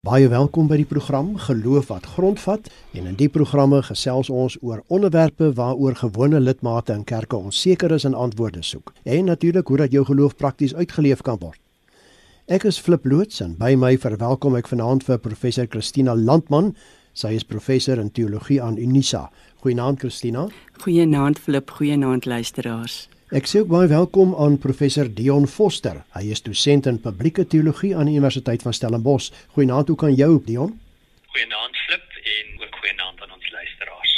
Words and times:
Baie 0.00 0.30
welkom 0.32 0.64
by 0.64 0.78
die 0.80 0.86
program 0.88 1.34
Geloof 1.44 1.90
wat 1.90 2.06
grondvat 2.14 2.70
en 2.96 3.10
in 3.10 3.18
die 3.18 3.26
programme 3.28 3.82
gesels 3.84 4.30
ons 4.32 4.54
oor 4.64 4.80
onderwerpe 4.88 5.50
waaroor 5.58 5.98
gewone 6.00 6.40
lidmate 6.40 6.94
in 6.96 7.02
kerke 7.04 7.36
onseker 7.36 7.92
is 7.92 8.06
en 8.08 8.16
antwoorde 8.16 8.62
soek. 8.64 8.94
En 9.04 9.28
natuurlik 9.28 9.68
hoe 9.68 9.76
dat 9.82 9.92
jou 9.92 10.06
geloof 10.08 10.38
prakties 10.40 10.72
uitgeleef 10.74 11.20
kan 11.20 11.36
word. 11.44 11.60
Ek 12.48 12.64
is 12.64 12.80
Flip 12.80 13.04
Loots 13.04 13.44
en 13.44 13.58
by 13.60 13.74
my 13.76 13.92
verwelkom 14.00 14.56
ek 14.56 14.72
vanaand 14.72 15.04
vir 15.04 15.20
professor 15.20 15.68
Christina 15.68 16.16
Landman. 16.16 16.72
Sy 17.12 17.36
is 17.36 17.44
professor 17.44 18.00
in 18.00 18.08
teologie 18.08 18.56
aan 18.56 18.80
Unisa. 18.80 19.26
Goeienaand 19.60 20.00
Christina. 20.00 20.48
Goeienaand 20.80 21.44
Flip, 21.44 21.76
goeienaand 21.76 22.24
luisteraars. 22.24 23.02
Ek 23.30 23.46
sê 23.46 23.60
ook 23.62 23.68
baie 23.70 23.86
welkom 23.86 24.32
aan 24.34 24.56
professor 24.58 25.06
Dion 25.06 25.44
Foster. 25.46 26.00
Hy 26.16 26.32
is 26.34 26.40
dosent 26.42 26.88
in 26.90 26.96
publieke 26.98 27.44
teologie 27.46 27.92
aan 27.94 28.08
die 28.10 28.16
Universiteit 28.18 28.64
van 28.66 28.74
Stellenbosch. 28.74 29.28
Goeienaand, 29.54 29.92
hoe 29.92 29.96
kan 29.96 30.16
jou, 30.18 30.40
Dion? 30.42 30.72
Goeienaand 31.30 31.78
Flip 31.84 32.16
en 32.32 32.48
ook 32.64 32.80
goeienaand 32.80 33.22
aan 33.22 33.36
ons 33.36 33.52
luisteraars. 33.54 34.16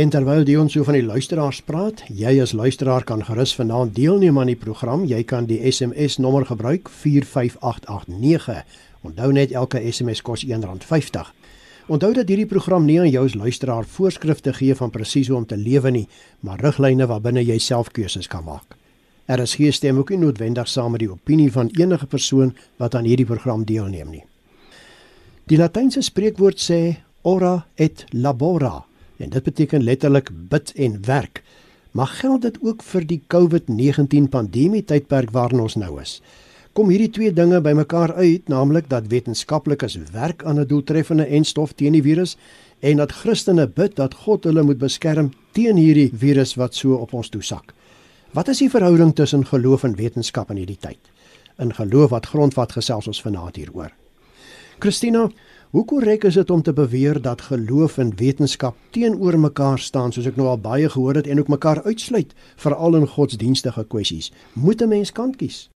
En 0.00 0.14
terwyl 0.16 0.48
Dion 0.48 0.72
so 0.72 0.88
van 0.88 0.96
die 0.96 1.04
luisteraars 1.04 1.60
praat, 1.68 2.00
jy 2.08 2.32
as 2.40 2.56
luisteraar 2.56 3.04
kan 3.04 3.20
gerus 3.28 3.52
vanaand 3.58 3.92
deelneem 4.00 4.40
aan 4.40 4.54
die 4.54 4.56
program. 4.56 5.04
Jy 5.04 5.20
kan 5.28 5.44
die 5.52 5.60
SMS 5.68 6.16
nommer 6.16 6.48
gebruik 6.48 6.88
45889. 6.88 8.64
Onthou 9.04 9.28
net 9.36 9.52
elke 9.52 9.84
SMS 9.92 10.24
kos 10.24 10.48
R1.50. 10.48 11.36
Onthou 11.86 12.12
dat 12.14 12.28
hierdie 12.30 12.46
program 12.46 12.84
nie 12.86 13.00
aan 13.00 13.10
jou 13.10 13.24
as 13.26 13.34
luisteraar 13.34 13.84
voorskrifte 13.84 14.52
gee 14.54 14.74
van 14.78 14.90
presies 14.94 15.28
hoe 15.28 15.36
om 15.40 15.46
te 15.46 15.56
lewe 15.58 15.90
nie, 15.90 16.06
maar 16.40 16.60
riglyne 16.62 17.08
waarbinne 17.10 17.42
jy 17.42 17.58
self 17.58 17.90
keuses 17.90 18.28
kan 18.30 18.44
maak. 18.46 18.76
Er 19.26 19.40
is 19.42 19.54
geen 19.58 19.72
stem 19.72 19.98
ook 19.98 20.10
nie 20.10 20.20
noodwendig 20.22 20.68
saam 20.68 20.94
met 20.94 21.02
die 21.02 21.10
opinie 21.10 21.50
van 21.52 21.70
enige 21.78 22.06
persoon 22.06 22.54
wat 22.78 22.94
aan 22.94 23.08
hierdie 23.08 23.26
program 23.26 23.64
deelneem 23.64 24.10
nie. 24.10 24.24
Die 25.50 25.58
Latynse 25.58 26.02
spreekwoord 26.06 26.60
sê 26.62 26.80
ora 27.22 27.64
et 27.74 28.04
labora 28.12 28.84
en 29.18 29.30
dit 29.30 29.42
beteken 29.42 29.82
letterlik 29.82 30.30
bid 30.50 30.72
en 30.76 31.00
werk. 31.06 31.42
Maar 31.92 32.06
geld 32.06 32.42
dit 32.42 32.58
ook 32.62 32.82
vir 32.82 33.06
die 33.06 33.20
COVID-19 33.34 34.30
pandemie 34.30 34.84
tydperk 34.84 35.30
waarin 35.34 35.60
ons 35.60 35.76
nou 35.76 36.00
is? 36.00 36.20
Kom 36.72 36.88
hierdie 36.88 37.10
twee 37.12 37.32
dinge 37.32 37.60
bymekaar 37.60 38.14
uit, 38.16 38.48
naamlik 38.48 38.88
dat 38.88 39.10
wetenskaplikes 39.12 39.98
werk 40.12 40.44
aan 40.44 40.58
'n 40.60 40.66
doeltreffende 40.66 41.26
enstof 41.26 41.72
teen 41.72 41.92
die 41.92 42.02
virus 42.02 42.36
en 42.80 42.96
dat 42.96 43.12
Christene 43.12 43.66
bid 43.68 43.96
dat 43.96 44.14
God 44.14 44.44
hulle 44.44 44.62
moet 44.62 44.78
beskerm 44.78 45.30
teen 45.52 45.76
hierdie 45.76 46.10
virus 46.14 46.54
wat 46.54 46.74
so 46.74 46.94
op 46.94 47.12
ons 47.12 47.28
toesak. 47.28 47.74
Wat 48.32 48.48
is 48.48 48.58
die 48.58 48.70
verhouding 48.70 49.14
tussen 49.14 49.46
geloof 49.46 49.84
en 49.84 49.96
wetenskap 49.96 50.50
in 50.50 50.56
hierdie 50.56 50.78
tyd? 50.80 50.98
In 51.58 51.74
geloof 51.74 52.10
wat 52.10 52.26
grondvat 52.26 52.72
gesels 52.72 53.06
ons 53.06 53.22
vanaand 53.22 53.56
hieroor. 53.56 53.92
Christina, 54.78 55.30
hoe 55.70 55.84
korrek 55.84 56.24
is 56.24 56.34
dit 56.34 56.50
om 56.50 56.62
te 56.62 56.72
beweer 56.72 57.22
dat 57.22 57.40
geloof 57.40 57.98
en 57.98 58.16
wetenskap 58.16 58.76
teenoor 58.90 59.38
mekaar 59.38 59.78
staan 59.78 60.12
soos 60.12 60.26
ek 60.26 60.36
nou 60.36 60.48
al 60.48 60.58
baie 60.58 60.88
gehoor 60.88 61.14
het 61.14 61.26
en 61.26 61.38
ook 61.38 61.48
mekaar 61.48 61.82
uitsluit 61.82 62.34
veral 62.56 62.96
in 62.96 63.06
godsdienstige 63.06 63.84
kwessies? 63.84 64.32
Moet 64.52 64.82
'n 64.82 64.88
mens 64.88 65.12
kant 65.12 65.36
kies? 65.36 65.68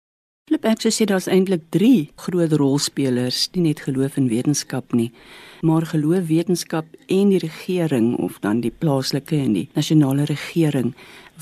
Flip 0.47 0.63
ek 0.71 0.85
sê 0.95 1.03
daar's 1.11 1.27
eintlik 1.27 1.65
3 1.75 1.89
groot 2.23 2.53
rolspelers, 2.61 3.49
nie 3.57 3.65
net 3.65 3.81
geloof 3.83 4.15
en 4.21 4.29
wetenskap 4.31 4.93
nie, 4.95 5.09
maar 5.67 5.83
geloof, 5.91 6.29
wetenskap 6.29 6.87
en 7.11 7.33
die 7.33 7.41
regering 7.43 8.13
of 8.23 8.37
dan 8.45 8.61
die 8.63 8.71
plaaslike 8.71 9.35
en 9.35 9.57
die 9.57 9.65
nasionale 9.75 10.29
regering 10.31 10.93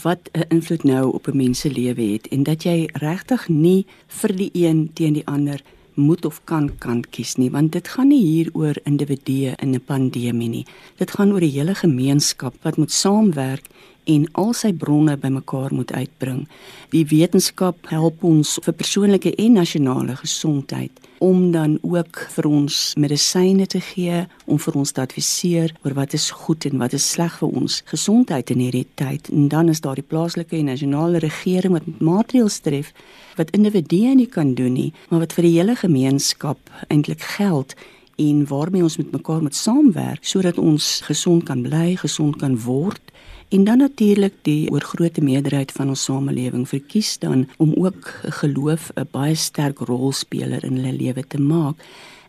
wat 0.07 0.31
'n 0.33 0.49
invloed 0.49 0.89
nou 0.89 1.13
op 1.13 1.29
'n 1.29 1.37
mens 1.37 1.61
se 1.61 1.69
lewe 1.69 2.15
het 2.15 2.33
en 2.33 2.45
dat 2.45 2.65
jy 2.65 2.89
regtig 2.95 3.49
nie 3.49 3.85
vir 4.09 4.33
die 4.37 4.51
een 4.55 4.91
teen 4.95 5.13
die 5.13 5.27
ander 5.27 5.61
moet 5.95 6.25
of 6.25 6.41
kan 6.45 6.71
kan 6.79 7.05
kies 7.11 7.37
nie 7.37 7.51
want 7.51 7.73
dit 7.73 7.89
gaan 7.89 8.09
nie 8.09 8.25
hier 8.25 8.51
oor 8.55 8.75
individue 8.85 9.55
in 9.59 9.75
'n 9.75 9.85
pandemie 9.85 10.49
nie. 10.49 10.67
Dit 10.97 11.11
gaan 11.11 11.33
oor 11.33 11.41
die 11.41 11.59
hele 11.59 11.75
gemeenskap 11.75 12.55
wat 12.63 12.77
moet 12.77 12.93
saamwerk 12.93 13.69
en 14.05 14.27
al 14.41 14.53
sy 14.57 14.73
bronne 14.73 15.17
bymekaar 15.21 15.75
moet 15.75 15.93
uitbring. 15.93 16.45
Die 16.93 17.07
wetenskap 17.11 17.89
help 17.93 18.25
ons 18.25 18.59
vir 18.65 18.77
persoonlike 18.77 19.35
en 19.41 19.59
nasionale 19.61 20.17
gesondheid 20.21 21.05
om 21.25 21.51
dan 21.55 21.79
ook 21.83 22.19
vir 22.35 22.47
ons 22.49 22.79
medisyne 23.01 23.67
te 23.71 23.81
gee 23.81 24.25
om 24.51 24.59
vir 24.61 24.77
ons 24.77 24.93
te 24.93 25.01
adviseer 25.01 25.73
oor 25.85 25.95
wat 25.97 26.13
is 26.19 26.27
goed 26.45 26.67
en 26.69 26.83
wat 26.83 26.93
is 26.99 27.07
sleg 27.15 27.39
vir 27.41 27.55
ons 27.63 27.79
gesondheid 27.89 28.51
in 28.53 28.61
hierdie 28.61 28.87
tyd. 29.01 29.31
En 29.33 29.49
dan 29.49 29.71
is 29.73 29.81
daar 29.81 29.97
die 29.97 30.05
plaaslike 30.05 30.59
en 30.59 30.69
nasionale 30.69 31.23
regering 31.25 31.73
wat 31.79 31.89
maatreëls 32.01 32.61
tref 32.67 32.93
wat 33.39 33.55
individue 33.57 34.15
nie 34.15 34.29
kan 34.31 34.53
doen 34.55 34.77
nie, 34.77 34.93
maar 35.09 35.25
wat 35.25 35.33
vir 35.35 35.49
die 35.49 35.57
hele 35.57 35.79
gemeenskap 35.81 36.59
eintlik 36.89 37.25
geld 37.39 37.75
en 38.21 38.45
waarmee 38.47 38.83
ons 38.83 38.97
met 39.01 39.11
mekaar 39.11 39.43
moet 39.43 39.57
saamwerk 39.57 40.27
sodat 40.27 40.59
ons 40.59 41.01
gesond 41.09 41.49
kan 41.49 41.65
bly, 41.65 41.97
gesond 41.99 42.37
kan 42.43 42.59
word 42.67 43.14
En 43.49 43.65
dan 43.65 43.79
natuurlik 43.79 44.35
die 44.43 44.71
oorgrootste 44.71 45.21
meerderheid 45.21 45.73
van 45.73 45.89
ons 45.89 46.05
samelewing 46.05 46.69
verkies 46.69 47.19
dan 47.19 47.49
om 47.57 47.75
ook 47.77 48.15
geloof 48.41 48.91
'n 48.95 49.09
baie 49.11 49.35
sterk 49.35 49.79
rolspeler 49.79 50.65
in 50.65 50.77
hulle 50.77 50.97
lewe 50.97 51.25
te 51.27 51.41
maak. 51.41 51.77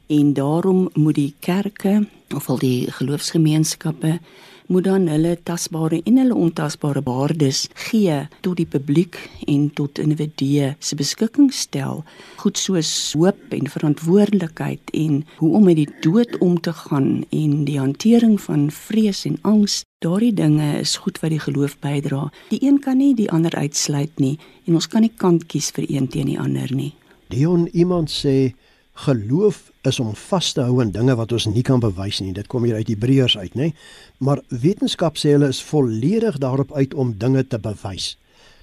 En 0.08 0.34
daarom 0.34 0.90
moet 0.94 1.16
die 1.16 1.34
kerke 1.40 2.08
of 2.36 2.50
al 2.50 2.58
die 2.58 2.92
geloofsgemeenskappe 2.92 4.20
moet 4.68 4.84
dan 4.84 5.08
hulle 5.08 5.38
tasbare 5.44 6.02
en 6.04 6.18
hulle 6.18 6.36
ontasbare 6.36 7.02
waardes 7.06 7.66
gee 7.88 8.18
tot 8.42 8.58
die 8.58 8.68
publiek 8.70 9.18
en 9.48 9.70
tot 9.78 10.00
individue 10.02 10.74
se 10.80 10.96
beskikking 10.96 11.54
stel. 11.54 12.04
Goed 12.42 12.58
soos 12.58 12.92
hoop 13.14 13.54
en 13.56 13.70
verantwoordelikheid 13.70 14.94
en 14.94 15.24
hoe 15.38 15.54
om 15.56 15.66
met 15.70 15.80
die 15.82 15.90
dood 16.02 16.38
om 16.38 16.60
te 16.60 16.74
gaan 16.74 17.26
en 17.30 17.64
die 17.66 17.80
hantering 17.80 18.40
van 18.42 18.70
vrees 18.72 19.26
en 19.30 19.40
angs 19.42 19.84
daardie 20.06 20.34
dinge 20.34 20.80
is 20.80 20.98
goed 21.02 21.20
wat 21.22 21.34
die 21.34 21.42
geloof 21.42 21.80
bydra. 21.80 22.30
Die 22.50 22.62
een 22.66 22.80
kan 22.80 22.98
nie 22.98 23.14
die 23.16 23.32
ander 23.32 23.56
uitsluit 23.56 24.20
nie 24.20 24.38
en 24.66 24.78
ons 24.78 24.88
kan 24.88 25.06
nie 25.06 25.14
kant 25.18 25.48
kies 25.50 25.72
vir 25.76 25.90
een 25.90 26.08
teen 26.08 26.34
die 26.34 26.40
ander 26.40 26.72
nie. 26.74 26.94
Dion 27.34 27.68
iemand 27.74 28.12
sê 28.14 28.54
geloof 28.96 29.72
is 29.84 30.00
om 30.00 30.16
vas 30.16 30.52
te 30.56 30.64
hou 30.64 30.80
aan 30.82 30.92
dinge 30.96 31.16
wat 31.20 31.32
ons 31.36 31.46
nie 31.52 31.64
kan 31.68 31.80
bewys 31.84 32.22
nie. 32.24 32.34
Dit 32.34 32.48
kom 32.48 32.64
hier 32.64 32.80
uit 32.80 32.88
Hebreërs 32.88 33.38
uit, 33.38 33.56
nê? 33.60 33.72
Maar 34.24 34.42
wetenskap 34.50 35.20
sê 35.20 35.36
hulle 35.36 35.52
is 35.52 35.64
volledig 35.64 36.38
daarop 36.44 36.72
uit 36.74 36.94
om 36.94 37.18
dinge 37.20 37.44
te 37.48 37.60
bewys. 37.60 38.16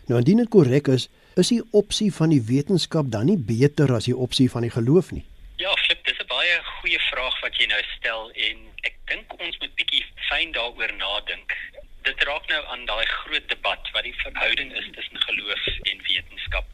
Nou 0.08 0.18
indien 0.18 0.40
dit 0.42 0.50
korrek 0.50 0.88
is, 0.88 1.08
is 1.40 1.52
die 1.52 1.62
opsie 1.70 2.10
van 2.14 2.32
die 2.32 2.42
wetenskap 2.48 3.12
dan 3.12 3.28
nie 3.30 3.38
beter 3.38 3.92
as 3.94 4.08
die 4.08 4.16
opsie 4.16 4.48
van 4.50 4.66
die 4.66 4.72
geloof 4.72 5.12
nie? 5.12 5.24
Ja, 5.60 5.72
Flip, 5.84 6.00
dis 6.04 6.18
'n 6.18 6.26
baie 6.26 6.56
goeie 6.80 7.00
vraag 7.12 7.40
wat 7.40 7.56
jy 7.56 7.66
nou 7.66 7.82
stel 7.96 8.30
en 8.48 8.56
ek 8.88 8.96
dink 9.06 9.32
ons 9.38 9.58
moet 9.60 9.74
bietjie 9.74 10.04
fyn 10.28 10.52
daaroor 10.52 10.92
nadink. 10.96 11.56
Dit 12.02 12.22
raak 12.24 12.48
nou 12.48 12.62
aan 12.66 12.84
daai 12.86 13.06
groot 13.06 13.48
debat 13.48 13.90
wat 13.92 14.02
die 14.02 14.16
verhouding 14.24 14.72
is 14.72 14.88
tussen 14.96 15.20
geloof 15.28 15.66
en 15.90 15.98
wetenskap. 16.08 16.66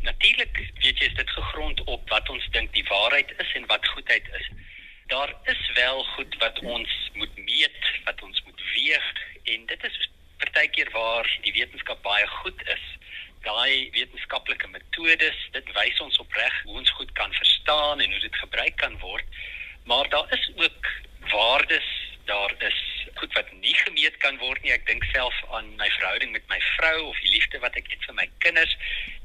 Natuurlik 0.00 0.56
weet 0.80 0.98
jy 0.98 1.06
is 1.06 1.14
dit 1.14 1.30
gegrond 1.30 1.84
op 1.84 2.08
wat 2.08 2.28
ons 2.28 2.46
dink 2.56 2.72
die 2.72 2.84
waarheid 2.88 3.32
is 3.36 3.52
en 3.58 3.66
wat 3.66 3.88
goedheid 3.88 4.28
is. 4.38 4.48
Daar 5.12 5.34
is 5.44 5.70
wel 5.74 6.04
goed 6.04 6.36
wat 6.38 6.58
ons 6.60 7.10
moet 7.12 7.36
meet, 7.36 7.82
wat 8.04 8.22
ons 8.22 8.42
moet 8.46 8.62
weeg 8.74 9.12
en 9.44 9.66
dit 9.66 9.84
is 9.84 10.08
partykeer 10.40 10.90
waar 10.90 11.28
die 11.44 11.52
wetenskap 11.52 12.02
baie 12.02 12.26
goed 12.26 12.62
is. 12.68 12.84
Daai 13.44 13.90
wetenskaplike 13.96 14.68
metodes, 14.72 15.38
dit 15.52 15.72
wys 15.76 16.00
ons 16.00 16.20
opreg 16.24 16.62
hoe 16.62 16.78
ons 16.80 16.96
goed 16.96 17.12
kan 17.12 17.32
verstaan 17.32 18.00
en 18.00 18.10
hoe 18.10 18.20
dit 18.20 18.42
gebruik 18.44 18.76
kan 18.76 18.98
word. 19.04 19.40
Maar 19.84 20.08
daar 20.08 20.32
is 20.32 20.50
ook 20.56 20.92
waardes, 21.32 21.88
daar 22.24 22.54
is 22.58 22.80
goed 23.14 23.32
wat 23.32 23.52
nie 23.52 23.74
gemeet 23.74 24.16
kan 24.16 24.38
word 24.38 24.62
nie. 24.62 24.72
Ek 24.72 24.86
dink 24.88 25.04
self 25.12 25.36
aan 25.56 25.68
my 25.80 25.88
verhouding 25.98 26.32
met 26.32 26.46
my 26.52 26.60
vrou 26.76 26.96
of 27.08 27.20
die 27.24 27.32
liefde 27.34 27.60
wat 27.64 27.76
ek 27.80 27.90
het 27.92 28.04
vir 28.08 28.16
my 28.18 28.26
kinders. 28.44 28.76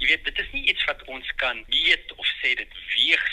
Jy 0.01 0.09
weet, 0.11 0.25
dit 0.27 0.41
is 0.43 0.51
nie 0.55 0.65
iets 0.71 0.87
wat 0.89 1.03
ons 1.11 1.31
kan 1.41 1.61
meet 1.71 2.15
of 2.15 2.31
sê 2.41 2.55
dit 2.59 2.79
weeg 2.95 3.23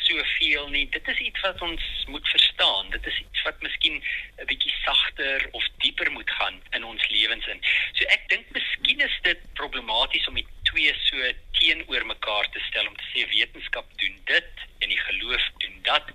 soveel 0.52 0.68
nie. 0.68 0.88
Dit 0.90 1.08
is 1.08 1.18
iets 1.18 1.40
wat 1.40 1.60
ons 1.62 1.82
moet 2.06 2.28
verstaan. 2.28 2.90
Dit 2.90 3.06
is 3.06 3.18
iets 3.18 3.42
wat 3.42 3.60
miskien 3.60 4.02
'n 4.40 4.46
bietjie 4.46 4.72
sagter 4.84 5.48
of 5.52 5.64
dieper 5.78 6.10
moet 6.10 6.30
gaan 6.30 6.60
in 6.70 6.84
ons 6.84 7.08
lewens 7.08 7.46
in. 7.46 7.60
So 7.92 8.04
ek 8.04 8.28
dink 8.28 8.46
miskien 8.50 9.00
is 9.00 9.18
dit 9.22 9.38
problematies 9.54 10.26
om 10.26 10.34
die 10.34 10.46
twee 10.62 10.94
so 10.94 11.16
teenoor 11.58 12.06
mekaar 12.06 12.48
te 12.50 12.60
stel 12.68 12.86
om 12.86 12.96
te 12.96 13.08
sê 13.14 13.26
wetenskap 13.28 13.86
doen 13.96 14.20
dit 14.24 14.52
en 14.78 14.88
die 14.88 15.00
geloof 15.00 15.48
doen 15.58 15.78
dat 15.82 16.06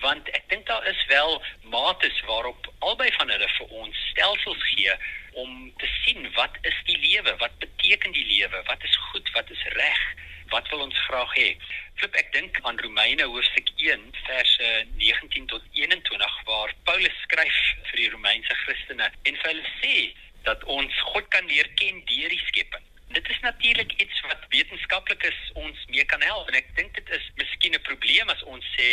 want 0.00 0.28
ek 0.28 0.48
dink 0.48 0.66
daar 0.66 0.86
is 0.86 1.06
wel 1.06 1.42
mates 1.62 2.20
waarop 2.26 2.72
albei 2.78 3.10
van 3.12 3.30
hulle 3.30 3.48
vir 3.48 3.66
ons 3.66 3.96
stelsels 4.10 4.62
gee 4.74 4.92
om 5.32 5.72
te 5.76 5.88
sien 6.04 6.32
wat 6.32 6.58
is 6.62 6.78
die 6.84 6.98
lewe 6.98 7.36
wat 7.36 7.58
beteken 7.58 8.12
die 8.12 8.26
lewe 8.26 8.62
wat 8.66 8.84
is 8.84 8.96
goed 8.96 9.30
wat 9.32 9.50
is 9.50 9.62
reg 9.62 10.02
wat 10.52 10.68
wil 10.68 10.80
ons 10.80 10.98
graag 11.08 11.32
hê 11.36 11.48
flip 12.02 12.16
ek 12.18 12.32
dink 12.34 12.56
aan 12.66 12.80
Romeine 12.82 13.22
hoofstuk 13.30 13.68
1 13.78 14.00
verse 14.26 14.70
19 14.98 15.44
tot 15.46 15.62
21 15.78 16.38
waar 16.48 16.72
Paulus 16.88 17.18
skryf 17.22 17.58
vir 17.90 18.00
die 18.00 18.08
Romeinse 18.10 18.56
Christene 18.64 19.06
en 19.06 19.38
vir 19.38 19.46
hulle 19.46 19.68
sê 19.76 19.94
dat 20.48 20.64
ons 20.76 20.96
God 21.12 21.28
kan 21.30 21.46
leer 21.46 21.68
ken 21.78 22.00
deur 22.10 22.34
die 22.34 22.40
skepping. 22.48 22.82
Dit 23.14 23.30
is 23.30 23.38
natuurlik 23.46 23.94
iets 24.02 24.18
wat 24.26 24.48
wetenskaplikes 24.50 25.38
ons 25.62 25.84
mee 25.94 26.02
kan 26.10 26.24
help. 26.26 26.50
En 26.50 26.58
ek 26.58 26.74
dink 26.74 26.90
dit 26.98 27.14
is 27.14 27.28
miskien 27.38 27.78
'n 27.78 27.86
probleem 27.86 28.34
as 28.34 28.42
ons 28.50 28.66
sê 28.74 28.88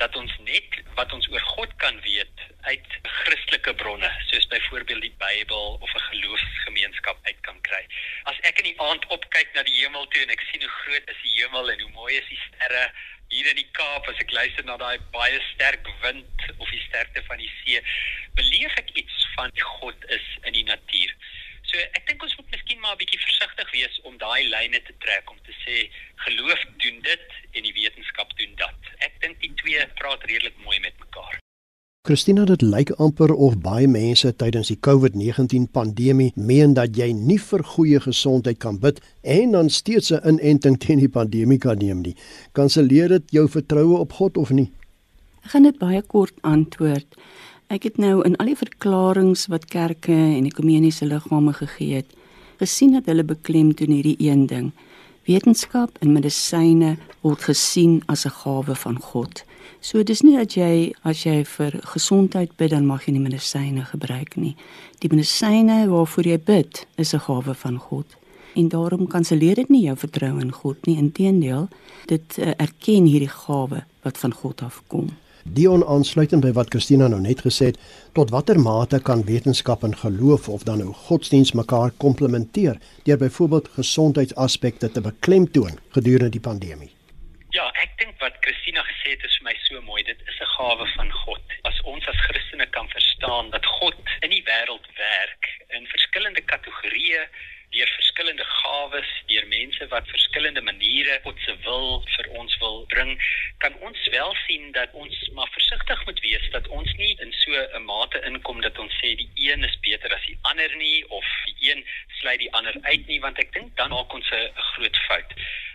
dat 0.00 0.16
ons 0.16 0.32
net 0.48 0.78
wat 0.96 1.12
ons 1.12 1.28
oor 1.28 1.42
God 1.54 1.72
kan 1.82 2.00
weet 2.06 2.44
uit 2.68 2.94
Christelike 3.02 3.74
bronne, 3.82 4.10
soos 4.30 4.46
byvoorbeeld 4.52 5.04
die 5.04 5.14
Bybel 5.20 5.76
of 5.80 5.94
'n 5.94 6.06
geloofsgemeenskap 6.08 7.18
uit 7.28 7.40
kan 7.48 7.60
kry. 7.68 7.84
As 8.24 8.40
ek 8.48 8.58
in 8.58 8.70
die 8.70 8.80
aand 8.80 9.06
opkyk 9.06 9.52
na 9.54 9.62
die 9.62 9.78
hemel 9.82 10.08
toe 10.08 10.22
en 10.22 10.32
ek 10.36 10.44
sien 10.50 10.64
hoe 10.64 10.76
groot 10.82 11.10
is 11.14 11.22
die 11.22 11.36
hemel 11.40 11.70
en 11.70 11.80
hoe 11.80 11.92
mooi 12.00 12.14
is 12.16 12.28
die 12.28 12.42
sterre 12.48 12.84
hier 13.30 13.50
in 13.50 13.60
die 13.60 13.70
Kaap 13.78 14.08
as 14.10 14.18
ek 14.18 14.32
luister 14.34 14.64
na 14.64 14.76
daai 14.76 14.98
baie 15.14 15.38
sterk 15.52 15.86
wind 16.02 16.48
of 16.58 16.70
die 16.70 16.82
sterkte 16.88 17.22
van 17.28 17.38
die 17.38 17.52
see, 17.60 17.82
beleef 18.34 18.74
ek 18.82 18.90
iets 19.02 19.26
van 19.36 19.52
God 19.76 20.08
is 20.16 20.26
in 20.42 20.56
die 20.58 20.66
natuur. 20.66 21.14
So 21.70 21.78
ek 21.78 22.06
dink 22.08 22.22
ons 22.26 22.34
moet 22.40 22.49
miskien 22.70 22.86
maar 22.86 22.94
'n 22.94 23.02
bietjie 23.02 23.18
versigtig 23.18 23.70
wees 23.72 24.00
om 24.02 24.14
daai 24.18 24.48
lyne 24.48 24.80
te 24.86 24.94
trek 24.98 25.30
om 25.30 25.36
te 25.42 25.52
sê 25.64 25.90
geloof 26.16 26.60
doen 26.78 26.98
dit 27.02 27.26
en 27.52 27.62
die 27.62 27.72
wetenskap 27.72 28.28
doen 28.38 28.52
dat. 28.56 28.78
Ek 28.98 29.12
dink 29.20 29.40
die 29.40 29.54
twee 29.54 29.86
praat 29.94 30.22
redelik 30.24 30.54
mooi 30.64 30.78
met 30.80 30.94
mekaar. 30.98 31.38
Christina, 32.02 32.44
dit 32.44 32.62
lyk 32.62 32.90
amper 32.90 33.34
of 33.34 33.58
baie 33.58 33.88
mense 33.88 34.36
tydens 34.36 34.68
die 34.68 34.78
COVID-19 34.86 35.70
pandemie 35.72 36.32
meen 36.34 36.74
dat 36.74 36.96
jy 36.96 37.12
nie 37.12 37.38
vir 37.38 37.62
goeie 37.64 38.00
gesondheid 38.00 38.58
kan 38.58 38.78
bid 38.78 39.00
en 39.22 39.50
dan 39.50 39.68
steeds 39.68 40.12
'n 40.12 40.28
inenting 40.28 40.78
teen 40.78 40.98
die 40.98 41.08
pandemie 41.08 41.58
kan 41.58 41.78
neem 41.78 42.00
nie. 42.00 42.16
Kanselleer 42.52 43.08
dit 43.08 43.30
jou 43.30 43.48
vertroue 43.48 43.98
op 43.98 44.12
God 44.12 44.36
of 44.36 44.50
nie? 44.50 44.70
Ek 45.44 45.50
gaan 45.50 45.62
dit 45.62 45.78
baie 45.78 46.02
kort 46.02 46.34
antwoord. 46.40 47.16
Ek 47.68 47.82
het 47.82 47.96
nou 47.96 48.22
in 48.24 48.36
al 48.36 48.46
die 48.46 48.56
verklaringe 48.56 49.46
wat 49.48 49.64
kerke 49.64 50.12
en 50.12 50.44
ekumeniese 50.44 51.06
liggame 51.06 51.52
gegee 51.52 51.94
het, 51.94 52.19
gesien 52.60 52.92
dat 52.92 53.08
hulle 53.08 53.24
beklemtoon 53.24 53.92
hierdie 53.96 54.18
een 54.20 54.46
ding. 54.46 54.70
Wetenskap 55.28 55.96
en 56.04 56.12
medisyne 56.12 56.96
word 57.24 57.42
gesien 57.48 58.02
as 58.06 58.26
'n 58.26 58.36
gawe 58.42 58.74
van 58.74 59.00
God. 59.00 59.44
So 59.80 60.02
dis 60.02 60.22
nie 60.22 60.36
dat 60.36 60.54
jy 60.56 60.92
as 61.04 61.24
jy 61.24 61.44
vir 61.44 61.72
gesondheid 61.94 62.56
bid 62.56 62.70
dan 62.70 62.86
mag 62.86 63.06
jy 63.06 63.12
nie 63.12 63.28
medisyne 63.28 63.84
gebruik 63.84 64.36
nie. 64.36 64.56
Die 65.00 65.08
medisyne 65.08 65.88
waarvoor 65.88 66.24
jy 66.24 66.38
bid 66.38 66.86
is 66.96 67.14
'n 67.14 67.20
gawe 67.20 67.54
van 67.54 67.78
God. 67.78 68.06
En 68.54 68.68
daarom 68.68 69.06
kanselleer 69.06 69.54
dit 69.54 69.68
nie 69.68 69.82
jou 69.82 69.96
vertroue 69.96 70.40
in 70.40 70.52
God 70.52 70.86
nie. 70.86 70.96
Inteendeel, 70.96 71.68
dit 72.06 72.38
uh, 72.38 72.52
erken 72.58 73.06
hierdie 73.06 73.28
gawe 73.28 73.84
wat 74.02 74.18
van 74.18 74.34
God 74.34 74.62
afkom. 74.62 75.08
Dion 75.44 75.84
aansluitend 75.86 76.44
by 76.44 76.52
wat 76.52 76.68
Christina 76.68 77.08
nou 77.08 77.20
net 77.20 77.40
gesê 77.40 77.70
het, 77.70 77.78
tot 78.12 78.30
watter 78.34 78.58
mate 78.60 79.00
kan 79.00 79.24
wetenskap 79.24 79.84
en 79.86 79.96
geloof 79.96 80.48
of 80.48 80.66
dan 80.68 80.82
nou 80.82 80.92
godsdiens 81.08 81.52
mekaar 81.56 81.90
komplementeer 81.96 82.76
deur 83.04 83.18
byvoorbeeld 83.18 83.68
gesondheidsaspekte 83.76 84.90
te 84.92 85.00
beklemtoon 85.00 85.78
gedurende 85.96 86.34
die 86.36 86.44
pandemie? 86.44 86.90
Ja, 87.56 87.66
ek 87.82 87.96
dink 87.98 88.20
wat 88.20 88.36
Christina 88.44 88.84
gesê 88.86 89.16
het 89.16 89.24
is 89.26 89.38
vir 89.40 89.48
my 89.48 89.56
so 89.64 89.80
mooi. 89.88 90.02
Dit 90.04 90.20
is 90.28 90.38
'n 90.40 90.52
gawe 90.56 90.86
van 90.96 91.10
God. 91.24 91.42
As 91.62 91.80
ons 91.82 92.06
as 92.06 92.20
Christene 92.26 92.66
kan 92.70 92.88
verstaan 92.88 93.50
dat 93.50 93.66
God 93.66 93.96
in 94.20 94.30
die 94.30 94.44
wêreld 94.44 94.86
werk 94.96 95.44
in 95.68 95.86
verskillende 95.86 96.40
kategorieë 96.40 97.24
deur 97.70 97.90
verskillende 97.94 98.44
gawes, 98.44 99.10
deur 99.26 99.46
mense 99.46 99.86
wat 99.92 100.08
verskillende 100.10 100.62
maniere 100.66 101.20
God 101.24 101.38
se 101.44 101.54
wil 101.66 102.02
vir 102.16 102.28
ons 102.40 102.56
wil 102.62 102.80
bring, 102.94 103.12
kan 103.62 103.76
ons 103.86 104.08
wel 104.14 104.34
sien 104.46 104.72
dat 104.74 104.96
ons 105.02 105.20
maar 105.36 105.50
versigtig 105.54 106.02
moet 106.08 106.22
wees 106.24 106.48
dat 106.56 106.66
ons 106.78 106.94
nie 106.98 107.12
in 107.22 107.32
so 107.42 107.62
'n 107.62 107.84
mate 107.86 108.22
inkom 108.30 108.60
dat 108.66 108.78
ons 108.78 108.96
sê 109.02 109.14
die 109.20 109.30
een 109.46 109.64
is 109.64 109.76
beter 109.86 110.14
as 110.14 110.26
die 110.26 110.38
ander 110.52 110.76
nie 110.76 111.04
of 111.08 111.26
die 111.46 111.70
een 111.70 111.84
sluit 112.20 112.40
die 112.42 112.52
ander 112.52 112.76
uit 112.82 113.06
nie, 113.06 113.20
want 113.20 113.38
ek 113.38 113.52
dink 113.52 113.76
dan 113.76 113.94
maak 113.94 114.14
ons 114.18 114.30
'n 114.30 114.50
groot 114.72 114.96
fout. 115.06 115.30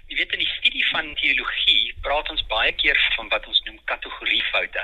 Jy 0.07 0.15
weet 0.15 0.33
in 0.33 0.43
die 0.43 0.55
studie 0.57 0.85
van 0.91 1.15
teologie 1.15 1.93
praat 2.01 2.29
ons 2.29 2.45
baie 2.47 2.71
keer 2.71 2.99
van 3.15 3.29
wat 3.29 3.47
ons 3.47 3.61
noem 3.65 3.79
kategoriefoute 3.85 4.83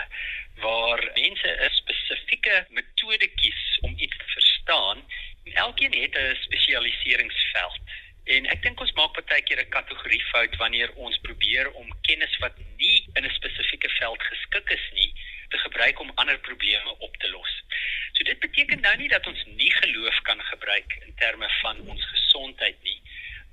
waar 0.64 1.02
mense 1.16 1.48
'n 1.48 1.70
spesifieke 1.82 2.66
metode 2.70 3.28
kies 3.28 3.62
om 3.82 3.94
iets 3.98 4.18
te 4.18 4.28
verstaan 4.38 5.04
Elkeen 5.44 5.94
het 6.02 6.16
'n 6.16 6.36
spesialiseringsveld. 6.42 7.80
En 8.24 8.46
ek 8.46 8.62
dink 8.62 8.80
ons 8.80 8.92
maak 8.92 9.26
baie 9.26 9.42
keer 9.42 9.60
'n 9.62 9.70
kategorie 9.70 10.24
fout 10.32 10.56
wanneer 10.56 10.94
ons 10.94 11.18
probeer 11.18 11.72
om 11.72 11.96
kennis 12.02 12.38
wat 12.38 12.58
nie 12.78 13.10
in 13.14 13.26
'n 13.26 13.34
spesifieke 13.40 13.90
veld 13.90 14.22
geskik 14.24 14.70
is 14.70 14.86
nie, 14.94 15.14
te 15.50 15.58
gebruik 15.58 16.00
om 16.00 16.12
ander 16.16 16.40
probleme 16.40 16.98
op 16.98 17.18
te 17.18 17.30
los. 17.30 17.64
So 18.12 18.24
dit 18.24 18.40
beteken 18.40 18.80
nou 18.80 18.98
nie 18.98 19.08
dat 19.08 19.28
ons 19.28 19.44
nie 19.46 19.72
geloof 19.72 20.22
kan 20.22 20.42
gebruik 20.42 20.98
in 21.06 21.16
terme 21.16 21.50
van 21.62 21.80
ons 21.80 22.06
gesondheid 22.06 22.84
nie, 22.84 23.02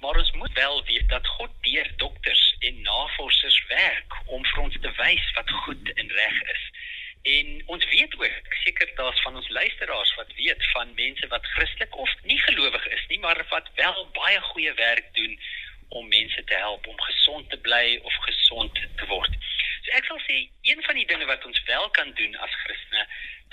maar 0.01 0.17
ons 0.17 0.33
moet 0.33 0.53
wel 0.53 0.85
weet 0.85 1.09
dat 1.09 1.27
God 1.27 1.51
deur 1.61 1.93
dokters 1.97 2.57
en 2.59 2.83
navorsers 2.83 3.67
werk 3.67 4.13
om 4.27 4.45
vir 4.45 4.63
ons 4.63 4.77
te 4.81 4.93
wys 4.97 5.33
wat 5.35 5.51
goed 5.51 5.93
en 5.93 6.09
reg 6.09 6.43
is. 6.43 6.71
En 7.29 7.63
ons 7.67 7.89
weet 7.89 8.15
ook 8.19 8.53
seker 8.65 8.91
daar's 8.95 9.23
van 9.23 9.37
ons 9.37 9.49
luisteraars 9.49 10.15
wat 10.15 10.35
weet 10.35 10.71
van 10.73 10.95
mense 10.95 11.27
wat 11.27 11.47
Christelik 11.47 11.97
of 11.97 12.15
nie 12.23 12.39
gelowig 12.39 12.87
is 12.87 13.05
nie, 13.09 13.19
maar 13.19 13.45
wat 13.49 13.69
wel 13.75 14.09
baie 14.13 14.41
goeie 14.41 14.73
werk 14.73 15.09
doen 15.13 15.41
om 15.89 16.09
mense 16.09 16.45
te 16.45 16.55
help 16.55 16.87
om 16.87 17.01
gesond 17.01 17.51
te 17.51 17.59
bly 17.59 17.99
of 18.03 18.15
gesond 18.15 18.75
te 18.97 19.07
word. 19.07 19.37
So 19.83 19.97
ek 19.97 20.09
sal 20.09 20.21
sê 20.25 20.39
een 20.71 20.83
van 20.87 21.01
die 21.01 21.07
dinge 21.13 21.29
wat 21.29 21.45
ons 21.45 21.63
wel 21.69 21.91
kan 21.91 22.13
doen 22.15 22.37
as 22.37 22.57
Christene 22.65 23.07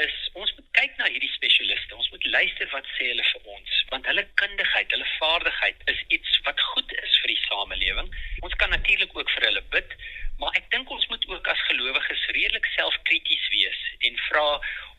is 0.04 0.16
ons 0.34 0.52
moet 0.58 0.68
kyk 0.78 0.98
na 1.00 1.08
hierdie 1.12 1.32
spesialiste. 1.36 1.96
Ons 1.96 2.10
moet 2.14 2.26
luister 2.34 2.70
wat 2.74 2.90
sê 2.98 3.10
hulle 3.12 3.26
vir 3.32 3.50
ons, 3.56 3.78
want 3.94 4.10
hulle 4.12 4.26
kundigheid, 4.42 4.92
hulle 4.92 5.10
vaardigheid 5.16 5.88
is 5.94 6.04
iets 6.18 6.40
wat 6.48 6.68
goed 6.74 6.96
is 7.02 7.18
vir 7.24 7.34
die 7.34 7.42
samelewing. 7.46 8.12
Ons 8.44 8.58
kan 8.62 8.74
natuurlik 8.76 9.16
ook 9.18 9.32
vir 9.38 9.50
hulle 9.50 9.64
bid, 9.76 9.98
Maar 10.40 10.58
ek 10.60 10.66
dink 10.72 10.90
ons 10.92 11.06
moet 11.08 11.28
ook 11.32 11.48
as 11.48 11.62
gelowiges 11.70 12.24
redelik 12.36 12.66
selfkrities 12.74 13.44
wees 13.54 13.78
en 14.08 14.18
vra 14.28 14.48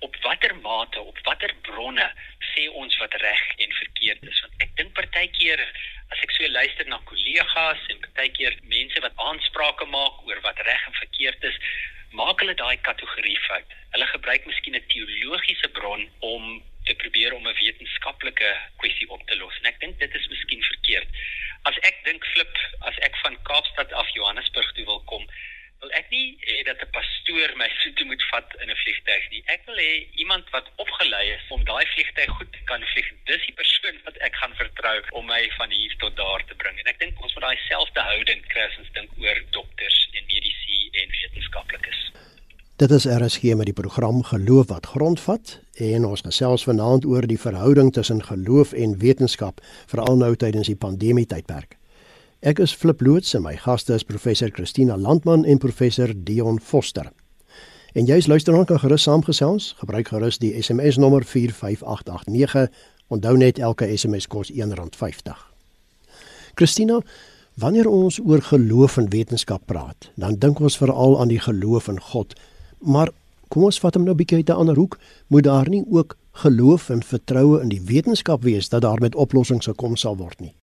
op 0.07 0.17
watter 0.25 0.55
mate, 0.65 1.01
op 1.01 1.19
watter 1.29 1.53
bronne 1.69 2.07
sê 2.53 2.65
ons 2.83 2.97
wat 3.03 3.17
reg 3.21 3.43
en 3.67 3.77
verkeerd 3.81 4.25
is. 4.31 4.41
Want 4.45 4.65
ek 4.65 4.73
dink 4.81 4.95
partykeer 4.97 5.61
as 5.61 6.23
ek 6.25 6.33
so 6.33 6.49
luister 6.55 6.89
na 6.89 7.01
kollegas 7.11 7.85
en 7.93 8.01
partykeer 8.07 8.57
mense 8.73 9.05
wat 9.05 9.21
aansprake 9.29 9.89
maak 9.93 10.25
oor 10.25 10.41
wat 10.47 10.65
reg 10.71 10.89
en 10.89 10.99
verkeerd 11.03 11.45
is, 11.51 11.61
maak 12.11 12.41
hulle 12.41 12.55
daai 12.55 12.76
kategorie 12.88 13.38
fout. 13.49 13.75
Hulle 13.94 14.06
gebruik 14.06 14.47
miskien 14.47 14.75
'n 14.75 14.87
teologiese 14.93 15.69
bron 15.69 16.08
om 16.20 16.62
te 16.85 16.94
probeer 16.94 17.35
om 17.35 17.49
'n 17.49 17.58
wetenskaplike 17.62 18.50
kwessie 18.76 19.08
op 19.11 19.26
te 19.26 19.37
los. 19.37 19.58
En 19.58 19.67
ek 19.73 19.81
dink 19.81 19.99
dit 19.99 20.14
is 20.14 20.29
miskien 20.29 20.62
verkeerd. 20.62 21.08
As 21.62 21.79
ek 21.79 22.05
dink 22.05 22.25
flip, 22.25 22.56
as 22.81 22.99
ek 22.99 23.17
van 23.17 23.43
Kaapstad 23.43 23.93
af 23.93 24.08
Johannesburg 24.14 24.73
toe 24.73 24.85
wil 24.85 25.03
kom, 25.05 25.26
wil 25.81 25.93
ek 26.00 26.06
nie 26.11 26.26
hê 26.49 26.62
dat 26.69 26.81
'n 26.82 26.90
pastoor 26.96 27.50
my 27.61 27.69
soontoe 27.81 28.06
moet 28.11 28.25
vat 28.31 28.49
in 28.62 28.70
'n 28.70 28.81
vliegtuig 28.82 29.25
nie. 29.31 29.43
Ek 29.55 29.62
wil 29.69 29.78
hê 29.87 29.92
iemand 30.23 30.50
wat 30.56 30.71
opgelei 30.85 31.26
is 31.37 31.47
om 31.56 31.64
daai 31.64 31.87
vliegtuig 31.95 32.30
goed 32.38 32.54
kan 32.71 32.83
vlieg. 32.92 33.09
Dis 33.30 33.47
die 33.47 33.59
persoon 33.61 33.97
wat 34.04 34.16
ek 34.28 34.35
gaan 34.40 34.54
vertrou 34.62 34.97
om 35.11 35.26
my 35.26 35.42
van 35.59 35.71
hier 35.71 35.95
tot 35.99 36.16
daar 36.16 36.45
te 36.49 36.54
bring. 36.54 36.78
En 36.80 36.92
ek 36.92 36.99
dink 36.99 37.23
ons 37.23 37.35
moet 37.35 37.47
daai 37.49 37.61
selfde 37.68 38.00
houding 38.00 38.42
kry 38.49 38.62
as 38.68 38.78
ons 38.78 38.92
dink 38.99 39.11
oor 39.18 39.38
dokters 39.50 39.99
en 40.12 40.25
medisy 40.33 40.78
en 40.92 41.09
wetenskaplikes. 41.18 42.00
Dit 42.76 42.90
is 42.90 43.06
RSG 43.09 43.56
met 43.56 43.71
die 43.71 43.78
program 43.83 44.23
Geloof 44.23 44.68
wat 44.68 44.87
grondvat 44.87 45.61
en 45.80 46.04
ons 46.04 46.21
gesels 46.21 46.64
vanaand 46.68 47.06
oor 47.09 47.25
die 47.26 47.40
verhouding 47.40 47.92
tussen 47.92 48.21
geloof 48.25 48.73
en 48.73 48.99
wetenskap 48.99 49.61
veral 49.87 50.16
nou 50.16 50.35
tydens 50.37 50.68
die 50.68 50.76
pandemie 50.76 51.26
tydperk. 51.26 51.76
Ek 52.47 52.61
is 52.62 52.71
Flip 52.79 53.00
Loots 53.03 53.33
en 53.35 53.43
my 53.43 53.57
gaste 53.59 53.91
is 53.91 54.05
professor 54.07 54.53
Christina 54.55 54.95
Landman 54.97 55.43
en 55.50 55.59
professor 55.59 56.12
Dion 56.15 56.61
Foster. 56.62 57.09
En 57.99 58.07
jy's 58.07 58.29
luisteraar 58.31 58.69
kan 58.69 58.79
gerus 58.79 59.03
saamgesels, 59.03 59.73
gebruik 59.81 60.12
gerus 60.12 60.38
die 60.38 60.53
SMS 60.55 60.95
nommer 61.03 61.25
45889. 61.26 62.69
Onthou 63.11 63.33
net 63.37 63.59
elke 63.59 63.88
SMS 63.91 64.29
kos 64.31 64.53
R1.50. 64.55 65.41
Christina, 66.55 67.00
wanneer 67.59 67.91
ons 67.91 68.21
oor 68.23 68.45
geloof 68.47 69.00
en 69.03 69.11
wetenskap 69.11 69.65
praat, 69.67 70.12
dan 70.15 70.38
dink 70.38 70.62
ons 70.62 70.79
veral 70.79 71.19
aan 71.19 71.33
die 71.35 71.43
geloof 71.43 71.88
in 71.91 71.99
God. 72.12 72.37
Maar 72.79 73.11
kom 73.50 73.67
ons 73.67 73.81
vat 73.83 73.99
hom 73.99 74.07
nou 74.07 74.15
'n 74.15 74.23
bietjie 74.23 74.38
uit 74.38 74.50
'n 74.55 74.61
ander 74.62 74.79
hoek, 74.79 75.00
moet 75.26 75.50
daar 75.50 75.69
nie 75.69 75.83
ook 75.91 76.15
geloof 76.47 76.91
en 76.91 77.03
vertroue 77.03 77.61
in 77.62 77.69
die 77.75 77.83
wetenskap 77.83 78.43
wees 78.43 78.69
dat 78.69 78.83
daar 78.83 79.00
met 79.00 79.15
oplossings 79.15 79.67
gekom 79.67 79.97
sal 79.97 80.17
word 80.17 80.41
nie? 80.41 80.55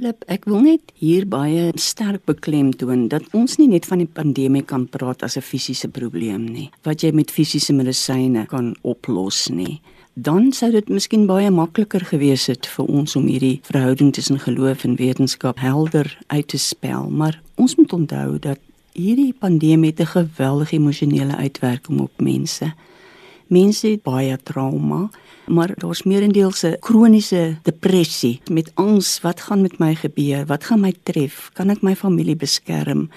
Lip, 0.00 0.22
ek 0.32 0.46
wil 0.48 0.62
net 0.64 0.94
hier 0.96 1.26
baie 1.28 1.66
sterk 1.76 2.22
beklemtoon 2.24 3.02
dat 3.12 3.26
ons 3.36 3.58
nie 3.60 3.66
net 3.68 3.84
van 3.84 4.00
die 4.00 4.08
pandemie 4.08 4.62
kan 4.64 4.86
praat 4.88 5.20
as 5.26 5.36
'n 5.36 5.44
fisiese 5.44 5.88
probleem 5.92 6.46
nie, 6.48 6.70
wat 6.84 7.02
jy 7.02 7.12
met 7.12 7.30
fisiese 7.30 7.74
medisyne 7.76 8.46
kan 8.46 8.74
oplos 8.80 9.50
nie. 9.50 9.82
Dan 10.14 10.52
sou 10.52 10.70
dit 10.70 10.88
miskien 10.88 11.26
baie 11.26 11.50
makliker 11.50 12.00
gewees 12.00 12.46
het 12.46 12.66
vir 12.66 12.86
ons 12.86 13.16
om 13.16 13.26
hierdie 13.26 13.60
verhouding 13.62 14.12
tussen 14.12 14.40
geloof 14.40 14.84
en 14.84 14.96
wetenskap 14.96 15.58
helder 15.58 16.18
uit 16.28 16.48
te 16.48 16.58
spel, 16.58 17.10
maar 17.10 17.42
ons 17.56 17.76
moet 17.76 17.92
onthou 17.92 18.38
dat 18.38 18.58
hierdie 18.94 19.34
pandemie 19.38 19.92
'n 19.92 20.06
geweldige 20.06 20.76
emosionele 20.76 21.36
uitwerking 21.36 22.00
op 22.00 22.12
mense. 22.16 22.72
Mense 23.50 23.88
het 23.88 24.04
baie 24.06 24.36
trauma, 24.46 25.08
maar 25.50 25.72
daar's 25.74 26.04
meerendeels 26.06 26.62
'n 26.62 26.78
kroniese 26.78 27.58
depressie 27.62 28.40
met 28.50 28.70
angs, 28.74 29.20
wat 29.20 29.40
gaan 29.40 29.60
met 29.60 29.78
my 29.78 29.94
gebeur? 29.94 30.46
Wat 30.46 30.64
gaan 30.64 30.80
my 30.80 30.94
tref? 31.02 31.50
Kan 31.52 31.70
ek 31.70 31.82
my 31.82 31.96
familie 31.96 32.36
beskerm? 32.36 33.10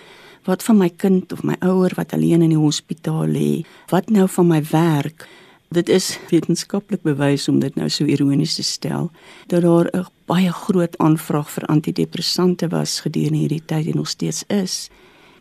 Wat 0.44 0.64
van 0.64 0.78
my 0.78 0.90
kind 0.90 1.32
of 1.34 1.44
my 1.44 1.56
ouer 1.60 1.92
wat 1.96 2.14
alleen 2.14 2.42
in 2.42 2.50
die 2.50 2.58
hospitaal 2.58 3.28
lê? 3.28 3.64
Wat 3.90 4.10
nou 4.10 4.28
van 4.30 4.48
my 4.48 4.64
werk? 4.72 5.28
Dit 5.70 5.90
is 5.90 6.20
wetenskaplik 6.30 7.02
bewys 7.02 7.48
om 7.48 7.60
dit 7.60 7.76
nou 7.76 7.90
so 7.90 8.06
ironies 8.06 8.56
te 8.56 8.64
stel 8.64 9.12
dat 9.48 9.62
daar 9.62 9.90
'n 9.94 10.06
baie 10.26 10.52
groot 10.52 10.98
aanvraag 10.98 11.50
vir 11.52 11.66
antidepressante 11.66 12.68
was 12.68 13.00
gedurende 13.00 13.38
hierdie 13.38 13.66
tyd 13.66 13.86
en 13.86 13.96
nog 13.96 14.10
steeds 14.10 14.44
is. 14.48 14.90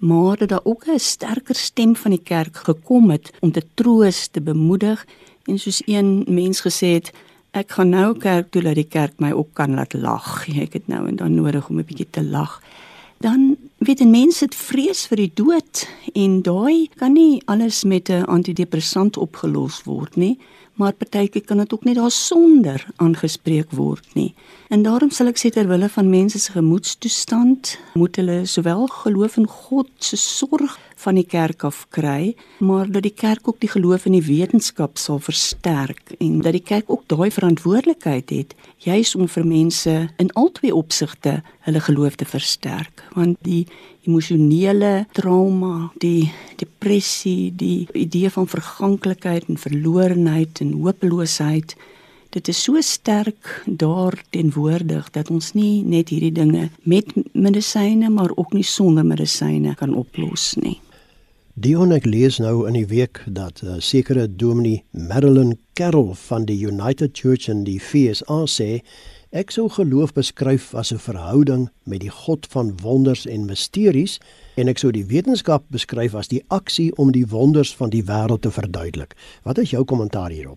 Maar 0.02 0.36
dat 0.36 0.48
daar 0.48 0.64
ook 0.64 0.84
'n 0.86 0.98
sterker 0.98 1.54
stem 1.54 1.96
van 1.96 2.10
die 2.10 2.22
kerk 2.22 2.56
gekom 2.56 3.10
het 3.10 3.32
om 3.40 3.52
te 3.52 3.62
troos, 3.74 4.26
te 4.26 4.40
bemoedig 4.40 5.06
en 5.44 5.58
soos 5.58 5.82
een 5.86 6.24
mens 6.28 6.60
gesê 6.60 6.88
het, 6.98 7.12
ek 7.50 7.70
gaan 7.70 7.88
nou 7.88 8.18
kerk 8.18 8.50
toe 8.50 8.62
dat 8.62 8.74
die 8.74 8.88
kerk 8.88 9.12
my 9.16 9.30
ook 9.32 9.52
kan 9.52 9.74
laat 9.74 9.92
lag. 9.92 10.48
Ek 10.48 10.72
het 10.72 10.86
nou 10.86 11.08
en 11.08 11.16
dan 11.16 11.34
nodig 11.34 11.68
om 11.68 11.78
'n 11.78 11.84
bietjie 11.84 12.10
te 12.10 12.24
lag 12.24 12.60
dan 13.22 13.56
weet 13.84 14.00
'n 14.00 14.10
mens 14.10 14.38
dit 14.38 14.54
vrees 14.54 15.06
vir 15.06 15.16
die 15.16 15.32
dood 15.34 15.86
en 16.14 16.42
daai 16.42 16.88
kan 16.96 17.12
nie 17.12 17.42
alles 17.44 17.84
met 17.84 18.08
'n 18.08 18.24
antidepressant 18.24 19.16
opgelos 19.16 19.82
word 19.84 20.16
nie 20.16 20.38
maar 20.74 20.92
partykeer 20.92 21.44
kan 21.44 21.56
dit 21.56 21.72
ook 21.72 21.84
net 21.84 21.94
daarsonder 21.94 22.86
aangespreek 22.96 23.70
word 23.70 24.14
nie. 24.14 24.34
En 24.68 24.82
daarom 24.82 25.10
sal 25.10 25.28
ek 25.28 25.40
sê 25.40 25.50
ter 25.52 25.68
wille 25.68 25.88
van 25.92 26.08
mense 26.10 26.38
se 26.40 26.54
gemoedstoestand, 26.54 27.76
moet 27.94 28.16
hulle 28.16 28.42
sowel 28.48 28.86
geloof 29.04 29.36
in 29.36 29.46
God 29.46 29.90
se 29.98 30.16
sorg 30.16 30.78
van 31.02 31.18
die 31.18 31.26
kerk 31.26 31.64
af 31.66 31.86
kry, 31.90 32.34
maar 32.58 32.90
dat 32.90 33.02
die 33.02 33.14
kerk 33.14 33.48
ook 33.48 33.60
die 33.60 33.70
geloof 33.70 34.06
in 34.06 34.16
die 34.16 34.26
wetenskap 34.26 34.98
sal 34.98 35.18
versterk 35.22 36.14
en 36.18 36.40
dat 36.42 36.56
die 36.56 36.64
kerk 36.64 36.90
ook 36.90 37.06
daai 37.10 37.30
verantwoordelikheid 37.30 38.30
het 38.30 38.54
juis 38.82 39.14
om 39.14 39.28
vir 39.28 39.46
mense 39.46 39.94
in 40.22 40.32
albei 40.38 40.72
opsigte 40.72 41.40
hulle 41.66 41.80
geloof 41.80 42.18
te 42.18 42.26
versterk, 42.26 43.04
want 43.14 43.38
die 43.46 43.66
emosionele 44.06 45.06
trauma, 45.14 45.92
die 46.02 46.32
depressie, 46.58 47.52
die 47.54 47.86
idee 47.94 48.30
van 48.30 48.48
verganklikheid 48.50 49.46
en 49.48 49.60
verlorenheid 49.60 50.62
en 50.64 50.72
hopeloosheid. 50.82 51.76
Dit 52.32 52.48
is 52.48 52.62
so 52.64 52.80
sterk 52.80 53.62
daar 53.66 54.16
teenwoordig 54.30 55.10
dat 55.12 55.30
ons 55.30 55.52
nie 55.52 55.82
net 55.84 56.08
hierdie 56.08 56.32
dinge 56.32 56.70
met 56.88 57.12
medisyne 57.36 58.08
maar 58.10 58.32
ook 58.34 58.56
nie 58.56 58.66
sonder 58.66 59.06
medisyne 59.06 59.76
kan 59.76 59.94
oplos 59.94 60.54
nie. 60.56 60.80
Dion 61.52 61.90
ek 61.92 62.06
lees 62.08 62.38
nou 62.40 62.62
in 62.64 62.72
die 62.72 62.86
week 62.88 63.18
dat 63.28 63.58
uh, 63.60 63.74
sekere 63.76 64.22
dominee 64.24 64.86
Marilyn 64.96 65.58
Carroll 65.76 66.14
van 66.16 66.46
die 66.48 66.56
United 66.56 67.12
Church 67.12 67.44
in 67.52 67.66
die 67.66 67.76
FSA 67.76 68.38
sê 68.48 68.80
Ek 69.36 69.52
sou 69.52 69.66
geloof 69.68 70.14
beskryf 70.16 70.70
as 70.72 70.94
'n 70.96 71.04
verhouding 71.04 71.68
met 71.84 72.00
die 72.00 72.08
God 72.08 72.48
van 72.48 72.72
wonders 72.80 73.26
en 73.28 73.44
misteries 73.44 74.16
en 74.56 74.68
ek 74.68 74.80
sou 74.80 74.90
die 74.96 75.04
wetenskap 75.04 75.68
beskryf 75.68 76.16
as 76.16 76.32
die 76.32 76.40
aksie 76.48 76.88
om 76.96 77.12
die 77.12 77.28
wonders 77.28 77.76
van 77.76 77.92
die 77.92 78.04
wêreld 78.04 78.42
te 78.42 78.50
verduidelik. 78.50 79.12
Wat 79.44 79.58
is 79.58 79.76
jou 79.76 79.84
kommentaar 79.84 80.32
hierop? 80.32 80.56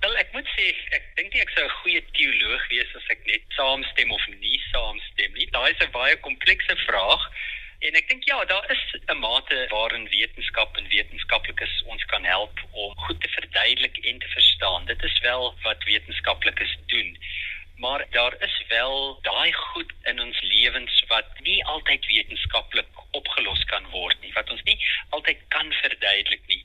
Wel, 0.00 0.16
ek 0.16 0.32
moet 0.32 0.48
sê 0.56 0.72
ek 0.96 1.12
dink 1.16 1.32
nie 1.34 1.44
ek 1.44 1.52
sou 1.52 1.64
'n 1.64 1.76
goeie 1.84 2.02
teoloog 2.16 2.68
wees 2.72 2.88
as 2.96 3.06
ek 3.12 3.20
net 3.28 3.44
saamstem 3.52 4.08
of 4.10 4.24
nie 4.40 4.60
saamstem 4.72 5.32
nie. 5.36 5.48
Daai 5.52 5.70
is 5.76 5.80
'n 5.84 5.92
baie 5.92 6.16
komplekse 6.24 6.76
vraag. 6.88 7.20
En 7.82 7.96
ek 7.98 8.08
dink 8.08 8.24
ja, 8.30 8.44
daar 8.44 8.70
is 8.70 8.82
'n 9.10 9.18
mate 9.18 9.66
waarin 9.70 10.08
wetenskap 10.08 10.76
en 10.76 10.88
wetenskaplikes 10.88 11.82
ons 11.86 12.04
kan 12.04 12.24
help 12.24 12.60
om 12.70 12.98
goed 13.06 13.20
te 13.20 13.28
verduidelik 13.28 13.96
en 13.98 14.18
te 14.18 14.28
verstaan. 14.28 14.84
Dit 14.84 15.02
is 15.02 15.18
wel 15.20 15.54
wat 15.62 15.84
wetenskaplikes 15.84 16.76
doen 16.86 17.18
maar 17.82 18.06
daar 18.10 18.34
is 18.38 18.64
wel 18.68 19.18
daai 19.22 19.52
goed 19.52 19.92
in 20.02 20.20
ons 20.20 20.40
lewens 20.40 21.04
wat 21.08 21.40
nie 21.40 21.64
altyd 21.64 22.06
wetenskaplik 22.06 23.00
opgelos 23.10 23.64
kan 23.64 23.88
word 23.90 24.20
nie, 24.20 24.32
wat 24.32 24.50
ons 24.50 24.62
nie 24.62 24.78
altyd 25.08 25.40
kan 25.48 25.72
verduidelik 25.72 26.46
nie. 26.46 26.64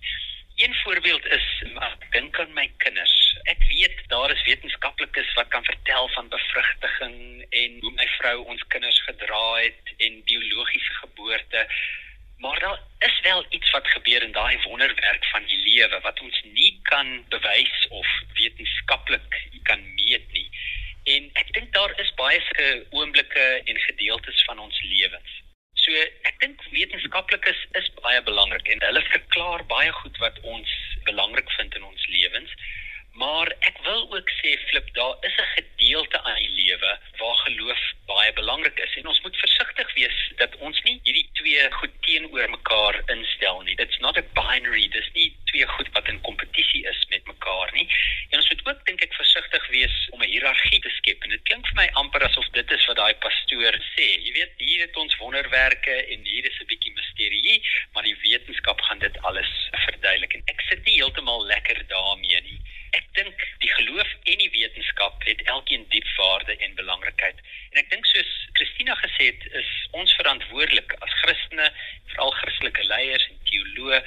Een 0.58 0.76
voorbeeld 0.84 1.26
is 1.26 1.48
ek 1.88 2.06
dink 2.12 2.40
aan 2.40 2.54
my 2.54 2.68
kinders. 2.84 3.16
Ek 3.54 3.66
weet 3.70 3.98
daar 4.14 4.32
is 4.34 4.46
wetenskaplikes 4.46 5.34
wat 5.40 5.50
kan 5.54 5.66
vertel 5.66 6.10
van 6.14 6.30
bevrugting 6.34 7.18
en 7.50 7.80
hoe 7.82 7.94
my 7.98 8.08
vrou 8.20 8.38
ons 8.54 8.64
kinders 8.74 9.02
gedra 9.10 9.44
het 9.56 9.94
en 9.98 10.17
biologiese 10.68 10.94
geboorte. 10.94 11.68
Maar 12.38 12.60
daar 12.60 12.82
is 13.00 13.20
wel 13.22 13.46
iets 13.50 13.72
wat 13.72 13.88
gebeur 13.88 14.24
in 14.24 14.32
daai 14.32 14.62
wonderwerk 14.62 15.26
van 15.26 15.46
die 15.46 15.58
lewe 15.58 16.00
wat 16.00 16.20
ons 16.22 16.42
nie 16.44 16.80
kan 16.84 17.26
bewys 17.30 17.88
of 17.90 18.08
wetenskaplik 18.34 19.48
kan 19.64 19.94
meet 19.94 20.32
nie. 20.32 20.50
En 21.04 21.30
ek 21.34 21.54
dink 21.54 21.74
daar 21.74 22.00
is 22.00 22.14
baie 22.14 22.42
sulke 22.42 22.86
oomblikke 22.90 23.62
en 23.66 23.78
gedeeltes 23.80 24.44
van 24.44 24.60
ons 24.60 24.82
lewens. 24.82 25.32
So 25.74 25.92
ek 26.30 26.40
dink 26.40 26.62
wetenskaplikes 26.72 27.66
is 27.80 27.90
baie 28.02 28.22
belangrik 28.22 28.68
en 28.68 28.86
hulle 28.86 29.04
verklaar 29.10 29.66
baie 29.66 29.92
goed 29.92 30.18
wat 30.18 30.40
ons 30.42 30.70
belangrik 31.04 31.52
vind 31.58 31.76
in 31.76 31.84
ons 31.84 32.08
lewens. 32.08 32.54
Maar 33.18 33.50
ek 33.60 33.82
wil 33.84 34.12
ook 34.14 34.30
sê 34.48 34.58
flip 34.70 34.88
daar 34.94 35.16
is 35.28 35.36
'n 35.36 35.50
gedeelte 35.56 36.24
aan 36.24 36.36
die 36.36 36.50
lewe 36.50 36.92
waar 37.20 37.36
geloof 37.36 37.82
baie 38.06 38.34
belangrik 38.34 38.80
is 38.80 38.96
en 39.00 39.08
ons 39.08 39.22
moet 39.22 39.38
versigtig 39.38 39.94
wees 39.94 40.18
dat 40.42 40.56
ons 40.68 40.82
nie 40.84 41.00
hierdie 41.04 41.30
twee 41.40 41.72
goed 41.80 41.96
teenoor 42.06 42.50
mekaar 42.50 42.96
instel 43.16 43.62
nie. 43.62 43.76
It's 43.86 44.00
not 44.06 44.18
a 44.18 44.24
binary. 44.40 44.88
Dis 44.88 45.10
nie 45.14 45.36
twee 45.52 45.68
goed 45.68 45.90
wat 45.96 46.08
in 46.08 46.22
kompetisie 46.22 46.84
is 46.92 47.06
met 47.10 47.26
mekaar 47.26 47.70
nie. 47.74 47.88
En 48.30 48.40
ons 48.40 48.50
moet 48.50 48.64
ook 48.68 48.86
dink 48.86 49.04
ek 49.08 49.20
versigtig 49.20 49.68
wees 49.76 49.98
om 50.12 50.24
'n 50.24 50.32
hiërargie 50.32 50.80
te 50.80 50.94
skep. 51.00 51.24
En 51.24 51.30
dit 51.30 51.44
klink 51.44 51.68
vir 51.68 51.80
my 51.82 51.90
amper 51.94 52.24
asof 52.30 52.48
dit 52.60 52.72
is 52.72 52.86
wat 52.86 52.98
daai 53.02 53.16
pastoor 53.26 53.76
sê. 53.96 54.08
Jy 54.26 54.32
weet, 54.40 54.54
hier 54.58 54.82
het 54.86 54.96
ons 54.96 55.18
wonderwerke 55.18 55.96
en 56.14 56.24
hier 56.24 56.46
is 56.46 56.60
'n 56.62 56.72
bietjie 56.72 56.94
misterie, 56.94 57.62
maar 57.94 58.04
die 58.04 58.18
wetenskap 58.24 58.82
gaan 58.82 59.00
dit 59.00 59.22
alles 59.22 59.52
verduidelik. 59.72 60.34
En 60.34 60.44
ek 60.46 60.62
sit 60.70 60.86
nie 60.86 60.96
heeltemal 60.96 61.46
lekker 61.46 61.88
daarmee 61.88 62.42
nie. 62.42 62.60
Ek 62.98 63.08
dink 63.18 63.44
die 63.62 63.70
geloof 63.70 64.14
en 64.32 64.40
die 64.42 64.50
wetenskap 64.54 65.26
het 65.28 65.42
elkeen 65.54 65.84
diep 65.94 66.08
waarde 66.18 66.56
en 66.66 66.78
belangrikheid. 66.80 67.42
En 67.72 67.82
ek 67.82 67.92
dink 67.92 68.08
soos 68.10 68.32
Christina 68.58 68.96
gesê 69.02 69.28
het, 69.30 69.44
is 69.62 69.70
ons 70.00 70.16
verantwoordelik 70.18 70.96
as 71.06 71.18
Christene, 71.22 71.68
veral 72.14 72.34
Christelike 72.40 72.86
leiers 72.90 73.28
en 73.30 73.44
teoloë 73.52 74.00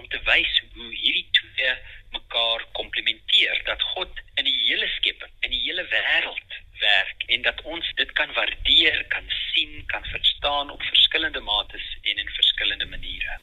om 0.00 0.08
te 0.14 0.20
wys 0.30 0.54
hoe 0.76 0.88
hierdie 0.94 1.26
twee 1.40 1.74
mekaar 2.16 2.64
komplementeer 2.78 3.60
dat 3.68 3.84
God 3.92 4.22
in 4.40 4.48
die 4.48 4.56
hele 4.62 4.88
skepping, 4.94 5.34
in 5.44 5.52
die 5.52 5.62
hele 5.66 5.84
wêreld 5.92 6.58
werk 6.80 7.28
en 7.36 7.44
dat 7.44 7.60
ons 7.74 7.92
dit 8.00 8.12
kan 8.20 8.32
waardeer, 8.38 9.04
kan 9.12 9.28
sien, 9.50 9.82
kan 9.92 10.08
verstaan 10.14 10.70
op 10.70 10.88
verskillende 10.88 11.44
mates 11.52 11.92
en 12.02 12.24
in 12.24 12.36
verskillende 12.40 12.88
maniere. 12.96 13.40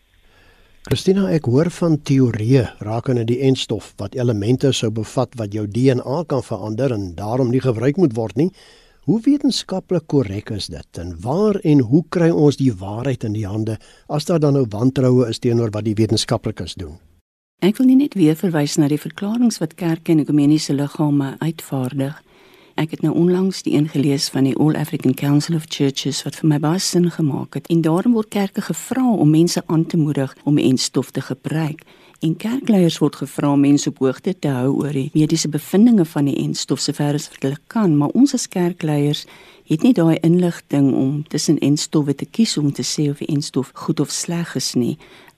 Christina, 0.86 1.24
ek 1.34 1.48
hoor 1.50 1.72
van 1.74 1.96
teorieë 2.06 2.62
rakende 2.86 3.24
die 3.26 3.40
enstof 3.48 3.88
wat 3.98 4.14
elemente 4.14 4.70
sou 4.70 4.92
bevat 4.94 5.32
wat 5.40 5.56
jou 5.58 5.64
DNA 5.66 6.20
kan 6.30 6.44
verander 6.46 6.94
en 6.94 7.08
daarom 7.18 7.50
nie 7.50 7.62
gebruik 7.64 7.98
moet 7.98 8.14
word 8.14 8.38
nie. 8.38 8.52
Hoe 9.10 9.18
wetenskaplik 9.26 10.06
korrek 10.14 10.52
is 10.54 10.68
dit 10.70 11.00
en 11.02 11.16
waar 11.24 11.58
en 11.66 11.82
hoe 11.90 12.04
kry 12.14 12.30
ons 12.30 12.62
die 12.62 12.70
waarheid 12.70 13.26
in 13.26 13.34
die 13.34 13.48
hande 13.50 13.80
as 14.06 14.30
daar 14.30 14.44
dan 14.44 14.54
nou 14.60 14.68
wantroue 14.70 15.26
is 15.26 15.42
teenoor 15.42 15.74
wat 15.74 15.88
die 15.90 15.98
wetenskaplikes 15.98 16.78
doen? 16.78 17.00
Ek 17.66 17.82
wil 17.82 17.90
net 17.90 18.14
weer 18.14 18.38
verwys 18.38 18.78
na 18.78 18.86
die 18.86 19.02
verklaringe 19.02 19.58
wat 19.58 19.74
kerke 19.82 20.14
en 20.14 20.22
ekumeniese 20.22 20.78
liggame 20.78 21.34
uitvaardig 21.42 22.22
Ek 22.76 22.92
het 22.92 23.02
nou 23.02 23.14
onlangs 23.16 23.62
die 23.64 23.74
een 23.74 23.88
gelees 23.88 24.26
van 24.30 24.44
die 24.44 24.56
All 24.60 24.76
African 24.76 25.14
Council 25.14 25.56
of 25.56 25.64
Churches 25.72 26.18
wat 26.26 26.36
vir 26.36 26.50
my 26.52 26.58
baie 26.60 26.80
sin 26.84 27.06
gemaak 27.12 27.54
het. 27.56 27.68
En 27.72 27.82
daarom 27.82 28.12
word 28.18 28.28
kerke 28.36 28.62
gevra 28.62 29.06
om 29.12 29.30
mense 29.32 29.62
aan 29.66 29.86
te 29.86 29.98
moedig 29.98 30.36
om 30.44 30.58
enstof 30.60 31.12
te 31.16 31.22
gebruik. 31.22 31.86
En 32.20 32.36
kerkleiers 32.36 32.98
word 33.00 33.16
gevra 33.16 33.54
om 33.54 33.64
mense 33.64 33.88
op 33.90 34.02
hoogte 34.04 34.34
te 34.40 34.52
hou 34.52 34.74
oor 34.82 34.92
die 34.92 35.08
mediese 35.14 35.48
bevindinge 35.50 36.04
van 36.06 36.28
die 36.28 36.36
enstof 36.42 36.84
sover 36.84 37.16
as 37.16 37.30
wat 37.32 37.48
hulle 37.48 37.62
kan, 37.72 37.96
maar 37.98 38.12
ons 38.12 38.36
as 38.36 38.48
kerkleiers 38.52 39.24
het 39.72 39.86
nie 39.88 39.94
daai 39.96 40.18
inligting 40.20 40.90
om 40.94 41.22
tussen 41.32 41.62
enstowwe 41.64 42.16
te 42.16 42.28
kies 42.28 42.58
om 42.58 42.74
te 42.76 42.84
sê 42.84 43.08
of 43.10 43.24
die 43.24 43.32
enstof 43.32 43.72
goed 43.86 44.04
of 44.04 44.12
sleg 44.12 44.52
is 44.60 44.74
nie. 44.76 44.98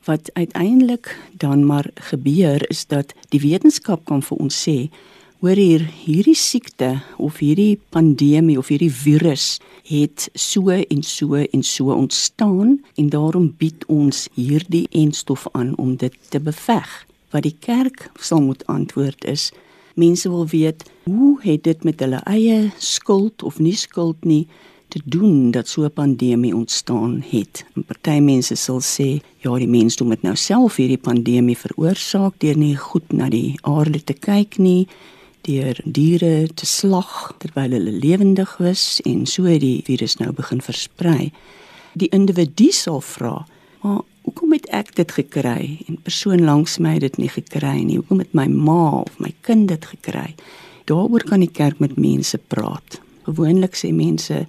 Wat 0.09 0.33
uiteindelik 0.33 1.13
dan 1.37 1.65
maar 1.65 1.91
gebeur 2.09 2.65
is 2.69 2.87
dat 2.89 3.13
die 3.29 3.43
wetenskap 3.45 4.05
kan 4.09 4.25
vir 4.25 4.41
ons 4.41 4.57
sê 4.65 4.89
Hoor 5.37 5.53
hier, 5.53 5.83
hierdie 5.85 6.33
siekte 6.33 7.03
of 7.21 7.35
hierdie 7.43 7.75
pandemie 7.93 8.55
of 8.57 8.71
hierdie 8.71 8.89
virus 8.89 9.59
het 9.85 10.23
so 10.33 10.73
en 10.73 11.03
so 11.05 11.37
en 11.37 11.61
so 11.61 11.93
ontstaan 11.93 12.71
en 12.97 13.09
daarom 13.13 13.51
bied 13.59 13.83
ons 13.85 14.23
hierdie 14.33 14.87
enstof 14.97 15.43
aan 15.53 15.75
om 15.77 15.91
dit 16.01 16.15
te 16.33 16.39
beveg. 16.41 16.89
Wat 17.29 17.45
die 17.45 17.53
kerk 17.53 18.07
sal 18.17 18.41
moet 18.47 18.65
antwoord 18.65 19.27
is: 19.29 19.51
mense 19.93 20.25
wil 20.25 20.47
weet, 20.49 20.81
hoe 21.05 21.35
het 21.43 21.67
dit 21.69 21.85
met 21.85 22.01
hulle 22.01 22.23
eie 22.25 22.71
skuld 22.81 23.45
of 23.45 23.59
nie 23.61 23.75
skuld 23.77 24.25
nie 24.25 24.47
te 24.89 25.03
doen 25.05 25.51
dat 25.51 25.69
so 25.69 25.85
'n 25.85 25.93
pandemie 25.93 26.55
ontstaan 26.55 27.21
het. 27.29 27.61
En 27.75 27.83
party 27.85 28.17
mense 28.19 28.55
sal 28.55 28.81
sê, 28.81 29.21
ja, 29.45 29.53
die 29.57 29.69
mensdom 29.69 30.09
het 30.09 30.21
nou 30.21 30.35
self 30.35 30.75
hierdie 30.75 30.97
pandemie 30.97 31.57
veroorsaak 31.57 32.33
deur 32.39 32.57
nie 32.57 32.75
goed 32.75 33.13
na 33.13 33.29
die 33.29 33.53
aarde 33.61 34.03
te 34.03 34.13
kyk 34.13 34.57
nie 34.57 34.87
deur 35.47 35.79
diere 35.83 36.47
te 36.53 36.65
slag 36.65 37.33
terwyl 37.41 37.71
hulle 37.71 37.91
lewendig 37.91 38.57
was 38.59 38.99
en 39.05 39.25
so 39.25 39.47
het 39.47 39.63
die 39.63 39.81
virus 39.87 40.17
nou 40.19 40.31
begin 40.35 40.61
versprei. 40.61 41.31
Die 41.97 42.11
individu 42.13 42.71
sal 42.71 43.01
vra, 43.01 43.45
Maar 43.81 44.01
hoekom 44.21 44.51
het 44.51 44.65
ek 44.75 44.95
dit 44.95 45.11
gekry 45.11 45.77
en 45.87 45.99
persoon 46.03 46.43
langs 46.43 46.77
my 46.77 46.97
het 46.97 47.05
dit 47.05 47.17
nie 47.17 47.29
gekry 47.29 47.83
nie? 47.85 47.99
Hoekom 48.01 48.19
het 48.23 48.33
my 48.35 48.47
ma 48.51 49.03
of 49.03 49.19
my 49.23 49.33
kind 49.41 49.69
dit 49.71 49.85
gekry? 49.85 50.33
Daaroor 50.89 51.23
kan 51.27 51.43
die 51.43 51.51
kerk 51.51 51.79
met 51.79 51.97
mense 51.99 52.37
praat. 52.37 52.99
Gewoonlik 53.27 53.75
sê 53.77 53.91
mense, 53.93 54.45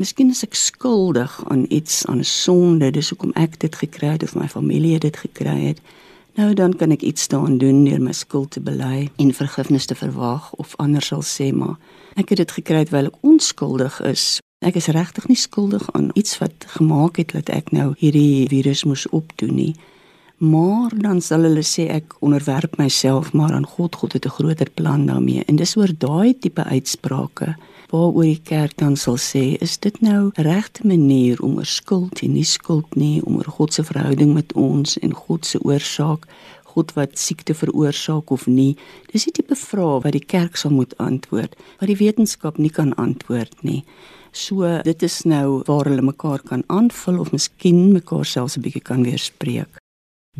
miskien 0.00 0.32
is 0.32 0.42
ek 0.44 0.56
skuldig 0.58 1.36
aan 1.52 1.66
iets, 1.68 2.02
aan 2.06 2.20
'n 2.20 2.28
sonde, 2.28 2.90
dis 2.90 3.08
hoekom 3.08 3.32
ek 3.34 3.58
dit 3.60 3.74
gekry 3.76 4.16
het 4.16 4.22
of 4.22 4.34
my 4.34 4.48
familie 4.48 4.98
dit 4.98 5.16
gekry 5.16 5.58
het. 5.72 5.80
Nou 6.34 6.54
dan 6.54 6.76
kan 6.76 6.90
ek 6.90 7.02
iets 7.02 7.28
daaraan 7.28 7.58
doen 7.58 7.84
deur 7.84 8.00
my 8.00 8.12
skuld 8.12 8.50
te 8.50 8.60
bely 8.60 9.10
en 9.16 9.34
vergifnis 9.34 9.86
te 9.86 9.94
verwag 9.94 10.52
of 10.52 10.76
anders 10.76 11.12
sal 11.12 11.22
sê 11.22 11.52
maar 11.52 11.76
ek 12.16 12.32
het 12.32 12.40
dit 12.44 12.56
gekry 12.60 12.84
terwyl 12.84 13.12
ek 13.12 13.20
onskuldig 13.20 14.00
is 14.08 14.40
Ek 14.62 14.76
is 14.78 14.86
regtig 14.94 15.24
nie 15.26 15.36
skuldig 15.36 15.88
aan 15.90 16.12
iets 16.14 16.36
wat 16.38 16.54
gemaak 16.76 17.16
het 17.18 17.32
dat 17.34 17.48
ek 17.50 17.72
nou 17.74 17.88
hierdie 17.98 18.46
virus 18.46 18.84
moes 18.86 19.08
opdoen 19.10 19.56
nie. 19.58 19.72
Maar 20.42 20.90
dan 20.98 21.20
sal 21.22 21.44
hulle 21.46 21.62
sê 21.62 21.84
ek 21.94 22.16
onderwerp 22.18 22.72
myself 22.80 23.28
maar 23.32 23.52
aan 23.54 23.66
God. 23.66 23.94
God 23.94 24.12
het 24.12 24.24
'n 24.26 24.36
groter 24.38 24.70
plan 24.74 25.06
daarmee. 25.06 25.44
En 25.46 25.56
dis 25.56 25.76
oor 25.76 25.92
daai 25.98 26.38
tipe 26.38 26.64
uitsprake 26.64 27.54
waaroor 27.90 28.22
die 28.22 28.40
kerk 28.42 28.76
dan 28.76 28.96
sal 28.96 29.16
sê, 29.16 29.56
is 29.60 29.78
dit 29.78 30.00
nou 30.00 30.30
regte 30.34 30.86
manier 30.86 31.42
om 31.42 31.56
oor 31.56 31.66
skuld 31.66 32.22
en 32.22 32.32
nie 32.32 32.44
skuld 32.44 32.94
nie, 32.94 33.24
om 33.24 33.36
oor 33.36 33.44
God 33.44 33.74
se 33.74 33.84
verhouding 33.84 34.34
met 34.34 34.52
ons 34.52 34.98
en 34.98 35.14
God 35.14 35.46
se 35.46 35.58
oorsaak 35.64 36.26
God 36.64 36.92
wat 36.92 37.18
siekte 37.18 37.54
veroorsaak 37.54 38.30
of 38.30 38.46
nie. 38.46 38.76
Dis 39.12 39.24
die 39.24 39.32
tipe 39.32 39.54
vrae 39.54 40.00
wat 40.00 40.12
die 40.12 40.24
kerk 40.24 40.56
sal 40.56 40.70
moet 40.70 40.96
antwoord, 40.96 41.54
wat 41.80 41.90
die 41.90 41.96
wetenskap 42.00 42.58
nie 42.58 42.70
kan 42.70 42.94
antwoord 42.94 43.62
nie. 43.62 43.84
So 44.32 44.80
dit 44.82 45.02
is 45.02 45.22
nou 45.22 45.62
waar 45.66 45.84
hulle 45.84 46.02
mekaar 46.02 46.40
kan 46.40 46.64
aanvul 46.66 47.20
of 47.20 47.32
miskien 47.32 47.92
mekaar 47.92 48.24
selfs 48.24 48.56
'n 48.56 48.62
bietjie 48.62 48.82
kan 48.82 49.04
weerspreek. 49.04 49.81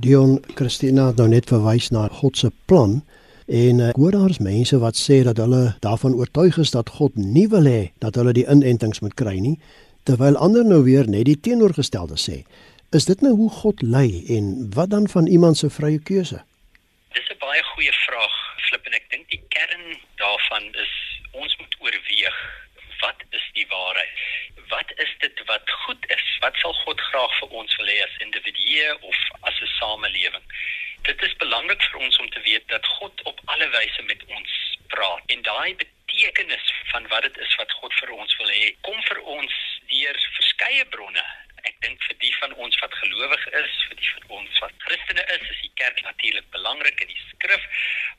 Dion 0.01 0.45
Christina 0.55 1.11
het 1.11 1.19
nou 1.21 1.27
net 1.29 1.51
verwys 1.53 1.91
na 1.93 2.07
God 2.09 2.39
se 2.41 2.49
plan 2.65 3.03
en 3.45 3.81
ek 3.85 3.99
hoor 4.01 4.15
daar's 4.17 4.39
mense 4.41 4.79
wat 4.81 4.97
sê 4.97 5.19
dat 5.27 5.37
hulle 5.37 5.75
daarvan 5.85 6.15
oortuig 6.17 6.57
is 6.63 6.73
dat 6.73 6.89
God 6.97 7.19
nie 7.21 7.45
wil 7.53 7.69
hê 7.69 7.91
dat 8.01 8.17
hulle 8.17 8.33
die 8.33 8.47
inentings 8.49 9.03
moet 9.05 9.13
kry 9.21 9.37
nie, 9.37 9.59
terwyl 10.09 10.39
ander 10.41 10.65
nou 10.65 10.81
weer 10.87 11.05
net 11.05 11.29
die 11.29 11.37
teenoorgestelde 11.37 12.17
sê. 12.17 12.39
Is 12.97 13.05
dit 13.05 13.21
nou 13.21 13.35
hoe 13.37 13.51
God 13.59 13.85
lei 13.85 14.25
en 14.33 14.73
wat 14.73 14.97
dan 14.97 15.11
van 15.13 15.29
iemand 15.29 15.61
se 15.61 15.69
vrye 15.69 16.01
keuse? 16.01 16.41
Dis 17.13 17.29
'n 17.29 17.37
baie 17.45 17.63
goeie 17.77 17.93
vraag, 18.09 18.37
Flip 18.65 18.87
en 18.89 18.97
ek 18.97 19.11
dink 19.13 19.29
die 19.29 19.45
kern 19.53 20.01
daarvan 20.17 20.73
is 20.73 20.95
ons 21.37 21.53
moet 21.61 21.77
oorweeg 21.85 22.39
wat 23.05 23.19
is 23.29 23.45
die 23.53 23.69
waarheid? 23.69 24.17
Wat 24.73 24.93
is 25.05 25.15
dit 25.19 25.43
wat 25.45 25.71
goed 25.85 26.03
is? 26.17 26.27
Wat 26.41 26.57
sal 26.57 26.73
God 26.85 27.01
graag 27.01 27.33
vir 27.39 27.49
ons 27.61 27.77
wil 27.77 27.91
hê 27.93 27.99
as 28.05 28.21
individue 28.27 28.87
of 29.11 29.19
as 29.49 29.61
'n 29.61 29.71
samelewing? 29.79 30.47
Dit 31.09 31.23
is 31.23 31.37
belangrik 31.37 31.83
vir 31.91 32.01
ons 32.01 32.19
om 32.19 32.29
te 32.31 32.41
weet 32.41 32.69
dat 32.69 32.87
God 32.87 33.23
op 33.23 33.41
alle 33.45 33.69
wyse 33.69 34.03
met 34.03 34.25
ons 34.37 34.53
praat 34.95 35.23
en 35.35 35.43
daai 35.43 35.75
betekenis 35.77 36.73
van 36.93 37.09
wat 37.09 37.23
dit 37.23 37.39
is 37.39 37.55
wat 37.61 37.73
God 37.73 37.95
vir 38.01 38.11
ons 38.13 38.37
wil 38.37 38.51
hê, 38.57 38.75
kom 38.81 39.03
vir 39.03 39.21
ons 39.37 39.55
deur 39.93 40.19
verskeie 40.39 40.85
bronne. 40.95 41.27
Ek 41.69 41.77
dink 41.85 42.03
vir 42.09 42.17
die 42.19 42.33
van 42.41 42.55
ons 42.65 42.79
wat 42.83 42.95
gelowig 43.01 43.45
is, 43.59 43.75
vir 43.89 43.99
die 44.01 44.11
van 44.15 44.25
ons 44.39 44.63
wat 44.65 44.73
Christene 44.87 45.25
is, 45.35 45.45
is 45.55 45.61
die 45.63 45.75
kerk 45.81 46.01
natuurlik 46.03 46.49
belangrik 46.55 47.05
in 47.05 47.11
die 47.13 47.23
skrif, 47.29 47.67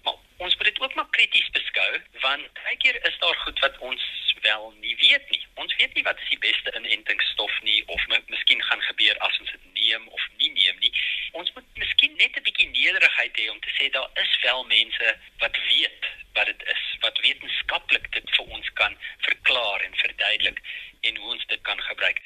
maar 0.05 0.19
ons 0.45 0.55
moet 0.55 0.69
dit 0.69 0.79
ook 0.81 0.95
maar 0.95 1.09
krities 1.17 1.49
beskou 1.55 1.89
want 2.23 2.61
baie 2.63 2.77
keer 2.83 2.99
is 3.09 3.17
daar 3.19 3.35
goed 3.43 3.59
wat 3.65 3.77
ons 3.89 4.05
wel 4.43 4.73
nie 4.79 4.95
weet 4.99 5.29
nie. 5.31 5.41
Ons 5.63 5.75
weet 5.79 5.93
nie 5.95 6.03
wat 6.07 6.19
die 6.29 6.39
beste 6.45 6.71
inentingsstof 6.79 7.59
nie 7.67 7.83
of 7.95 8.07
miskien 8.31 8.63
gaan 8.69 8.81
gebeur 8.87 9.19
as 9.27 9.39
ons 9.43 9.51
dit 9.51 9.67
neem 9.79 10.07
of 10.07 10.25
nie 10.39 10.51
neem 10.55 10.79
nie. 10.83 10.91
Ons 11.39 11.51
moet 11.55 11.79
miskien 11.83 12.15
net 12.19 12.35
'n 12.37 12.47
bietjie 12.47 12.69
nederigheid 12.69 13.39
hê 13.39 13.49
om 13.51 13.59
te 13.59 13.71
sê 13.77 13.89
daar 13.91 14.09
is 14.23 14.33
wel 14.41 14.63
mense 14.71 15.15
wat 15.43 15.57
weet 15.69 16.11
wat 16.33 16.45
dit 16.45 16.63
is, 16.75 16.83
wat 16.99 17.19
wetenskaplik 17.19 18.11
dit 18.11 18.35
vir 18.35 18.45
ons 18.57 18.69
kan 18.79 18.97
verklaar 19.27 19.81
en 19.81 20.01
verduidelik 20.05 20.61
en 21.01 21.17
hoe 21.17 21.31
ons 21.35 21.45
dit 21.45 21.61
kan 21.61 21.81
gebruik. 21.81 22.22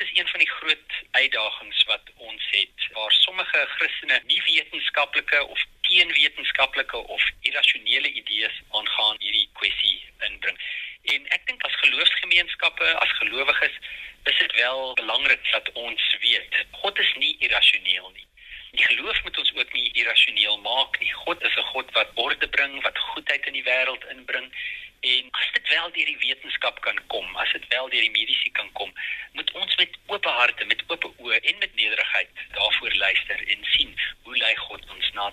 Dit 0.00 0.08
is 0.12 0.18
een 0.18 0.28
van 0.28 0.38
die 0.38 0.50
groot 0.50 0.92
uitdagings 1.10 1.82
wat 1.84 2.00
ons 2.16 2.44
het 2.50 2.86
waar 2.92 3.12
sommige 3.12 3.66
Christene 3.68 4.20
nie 4.26 4.42
wetenskaplike 4.42 5.46
of 5.46 5.64
teenwetenskaplike 5.80 6.96
of 6.96 7.22
irrasionele 7.40 8.12
idees 8.12 8.62
aangaan 8.70 9.16
hierdie 9.18 9.50
kwessie 9.52 9.98
inbring. 10.18 10.56
En 11.02 11.28
ek 11.36 11.46
dink 11.46 11.68
as 11.68 11.76
geloofsgemeenskappe, 11.82 12.88
as 13.04 13.12
gelowiges, 13.18 13.76
is 14.24 14.38
dit 14.38 14.56
wel 14.62 14.94
belangrik 14.94 15.44
dat 15.52 15.72
ons 15.72 16.16
weet 16.24 16.64
God 16.70 16.98
is 16.98 17.14
nie 17.16 17.36
irrasioneel 17.38 18.10
nie. 18.16 18.26
Die 18.70 18.84
geloof 18.84 19.22
moet 19.22 19.38
ons 19.38 19.52
ook 19.54 19.72
nie 19.72 19.90
irrasioneel 19.92 20.60
maak 20.64 21.00
nie. 21.00 21.12
God 21.12 21.42
is 21.42 21.56
'n 21.56 21.70
God 21.76 21.92
wat 21.92 22.10
orde 22.14 22.48
bring, 22.48 22.82
wat 22.82 22.98
goedheid 22.98 23.46
in 23.46 23.52
die 23.52 23.68
wêreld 23.68 24.04
inbring. 24.16 24.52
En 25.00 25.28
as 25.30 25.52
dit 25.52 25.68
wel 25.68 25.92
deur 25.92 26.06
die 26.06 26.18
wetenskap 26.18 26.80
kan 26.80 26.98
kom, 27.06 27.36
as 27.36 27.52
dit 27.52 27.64
wel 27.68 27.88
deur 27.88 28.00
die 28.00 28.10
mediese 28.10 28.50
kan 28.50 28.72
kom, 28.72 28.92
moet 29.32 29.52
ons 29.52 29.76
met 29.76 29.96
oop 30.06 30.24
harte, 30.24 30.64
met 30.64 30.82
oop 30.86 31.04
oë 31.16 31.38
en 31.40 31.58
met 31.58 31.74
nederigheid 31.74 32.28
daarvoor 32.52 32.94
luister 32.94 33.48
en 33.54 33.64
sien 33.64 33.94
hoe 34.22 34.36
lei 34.36 34.56
God 34.56 34.90
ons 34.90 35.10
na 35.12 35.30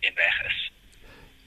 en 0.00 0.14
reg 0.14 0.42
is. 0.46 0.58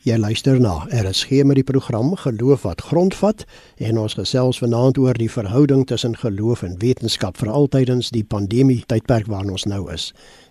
Jy 0.02 0.16
luister 0.18 0.58
na 0.58 0.88
RSG 0.90 1.44
met 1.46 1.60
die 1.60 1.64
program 1.64 2.16
Geloof 2.18 2.64
wat 2.66 2.80
grondvat 2.82 3.44
en 3.78 4.00
ons 4.02 4.16
gesels 4.18 4.58
vanaand 4.58 4.98
oor 4.98 5.14
die 5.14 5.30
verhouding 5.30 5.84
tussen 5.86 6.16
geloof 6.18 6.64
en 6.66 6.80
wetenskap 6.82 7.38
veral 7.38 7.68
tydens 7.70 8.10
die 8.10 8.24
pandemie 8.26 8.80
tydperk 8.90 9.30
waarin 9.30 9.54
ons 9.54 9.68
nou 9.70 9.84
is. 9.94 10.08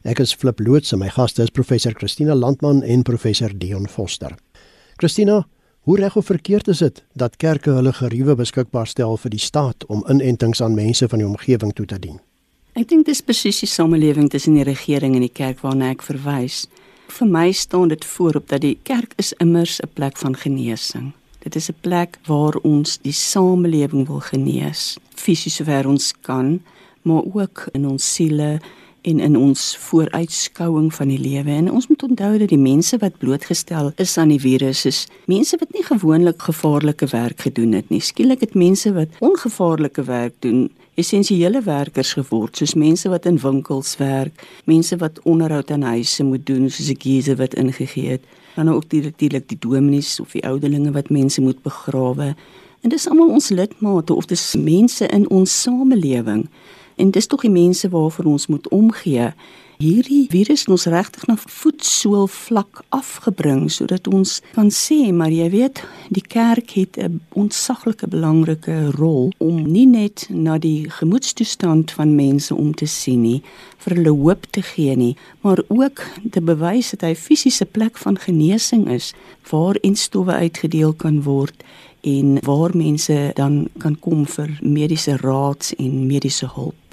Ek 0.06 0.22
is 0.22 0.36
Flip 0.38 0.62
Loots 0.62 0.94
en 0.94 1.02
my 1.02 1.10
gaste 1.10 1.42
is 1.42 1.50
professor 1.50 1.96
Christina 1.98 2.36
Landman 2.38 2.84
en 2.86 3.02
professor 3.02 3.50
Dion 3.50 3.88
Foster. 3.90 4.36
Christina, 5.02 5.42
hoe 5.80 5.98
reg 5.98 6.16
of 6.16 6.30
verkeerd 6.30 6.68
is 6.68 6.78
dit 6.78 7.02
dat 7.18 7.36
kerke 7.42 7.74
hulle 7.74 7.92
geriewe 7.92 8.36
beskikbaar 8.38 8.86
stel 8.86 9.18
vir 9.18 9.34
die 9.34 9.42
staat 9.42 9.82
om 9.90 10.06
inentings 10.06 10.62
aan 10.62 10.78
mense 10.78 11.08
van 11.10 11.18
die 11.18 11.26
omgewing 11.26 11.74
toe 11.74 11.88
te 11.90 11.98
dien? 11.98 12.20
Ek 12.78 12.86
dink 12.86 13.10
dis 13.10 13.18
presies 13.18 13.64
die 13.64 13.66
samelewing 13.66 14.30
tussen 14.30 14.54
die 14.54 14.68
regering 14.68 15.18
en 15.18 15.26
die 15.26 15.34
kerk 15.34 15.58
waarna 15.66 15.90
ek 15.90 16.06
verwys 16.06 16.68
vir 17.10 17.28
my 17.28 17.52
staan 17.52 17.88
dit 17.88 18.04
voorop 18.04 18.48
dat 18.48 18.60
die 18.60 18.78
kerk 18.82 19.12
is 19.16 19.32
immers 19.38 19.80
'n 19.80 19.90
plek 19.94 20.16
van 20.16 20.36
genesing. 20.36 21.12
Dit 21.38 21.56
is 21.56 21.68
'n 21.70 21.76
plek 21.80 22.18
waar 22.26 22.56
ons 22.62 22.98
die 22.98 23.12
samelewing 23.12 24.06
wil 24.06 24.20
genees, 24.20 24.98
fisies 25.14 25.54
sover 25.54 25.86
ons 25.86 26.14
kan, 26.20 26.62
maar 27.02 27.22
ook 27.34 27.68
in 27.72 27.88
ons 27.88 28.14
siele 28.14 28.60
en 29.02 29.20
in 29.20 29.36
ons 29.36 29.76
vooruitskouing 29.76 30.90
van 30.94 31.08
die 31.08 31.18
lewe. 31.18 31.50
En 31.50 31.70
ons 31.70 31.88
moet 31.88 32.02
onthou 32.02 32.38
dat 32.38 32.48
die 32.48 32.60
mense 32.60 32.98
wat 32.98 33.18
blootgestel 33.18 33.92
is 33.96 34.16
aan 34.18 34.32
die 34.34 34.40
virus 34.40 34.84
is 34.88 35.06
mense 35.30 35.56
wat 35.60 35.72
nie 35.72 35.84
gewoonlik 35.86 36.42
gevaarlike 36.42 37.06
werk 37.12 37.40
gedoen 37.46 37.72
het 37.72 37.88
nie. 37.88 38.00
Skielik 38.00 38.40
het 38.40 38.54
mense 38.54 38.92
wat 38.92 39.20
ongevaarlike 39.20 40.04
werk 40.04 40.34
doen 40.38 40.68
essensiële 41.00 41.62
werkers 41.64 42.12
geword, 42.18 42.56
soos 42.56 42.74
mense 42.74 43.08
wat 43.08 43.26
in 43.28 43.38
winkels 43.40 43.94
werk, 44.00 44.42
mense 44.68 44.96
wat 45.00 45.20
onderhoud 45.28 45.70
aan 45.70 45.86
huise 45.86 46.24
moet 46.26 46.44
doen, 46.46 46.68
soos 46.70 46.90
ek 46.92 47.06
hierse 47.08 47.36
wat 47.40 47.56
ingegee 47.60 48.16
het, 48.16 48.26
dan 48.56 48.68
ook 48.68 48.90
natuurlik 48.92 49.46
die 49.48 49.58
dominees 49.60 50.18
of 50.20 50.34
die 50.36 50.44
ouderlinge 50.46 50.92
wat 50.92 51.10
mense 51.10 51.40
moet 51.40 51.62
begrawe. 51.62 52.34
En 52.80 52.92
dis 52.92 53.08
almal 53.08 53.32
ons 53.36 53.50
lidmate 53.52 54.14
of 54.14 54.28
dis 54.28 54.44
mense 54.56 55.06
in 55.06 55.28
ons 55.30 55.54
samelewing. 55.62 56.46
En 57.00 57.10
dis 57.10 57.26
tog 57.26 57.40
die 57.40 57.50
mense 57.50 57.88
waarvoor 57.88 58.24
ons 58.24 58.46
moet 58.46 58.68
omgee. 58.68 59.32
Hierdie 59.80 60.26
virus 60.28 60.66
ons 60.68 60.82
regtig 60.92 61.22
na 61.24 61.38
voetsool 61.40 62.26
vlak 62.28 62.82
afgebring 62.92 63.62
sodat 63.72 64.10
ons 64.12 64.34
kan 64.52 64.68
sê 64.68 64.98
maar 65.16 65.32
jy 65.32 65.46
weet 65.54 65.80
die 66.12 66.24
kerk 66.34 66.74
het 66.76 66.98
'n 67.00 67.22
ontsaglike 67.32 68.06
belangrike 68.12 68.90
rol 68.98 69.32
om 69.38 69.62
nie 69.64 69.86
net 69.86 70.26
na 70.28 70.58
die 70.58 70.84
gemoedstoestand 70.90 71.90
van 71.96 72.14
mense 72.14 72.54
om 72.54 72.74
te 72.74 72.86
sien 72.86 73.22
nie 73.22 73.42
vir 73.78 73.96
hulle 73.96 74.12
hoop 74.12 74.44
te 74.50 74.62
gee 74.62 74.96
nie 74.96 75.16
maar 75.40 75.62
ook 75.68 76.04
te 76.30 76.40
bewys 76.40 76.90
dat 76.90 77.00
hy 77.00 77.14
fisiese 77.14 77.64
plek 77.64 77.96
van 77.96 78.18
genesing 78.18 78.84
is 78.88 79.14
waar 79.50 79.80
instowwe 79.80 80.32
uitgedeel 80.32 80.92
kan 80.92 81.22
word 81.22 81.64
en 82.00 82.38
waar 82.44 82.76
mense 82.76 83.30
dan 83.34 83.68
kan 83.78 83.98
kom 83.98 84.26
vir 84.26 84.58
mediese 84.60 85.16
raad 85.16 85.72
en 85.78 86.06
mediese 86.06 86.46
hulp 86.54 86.89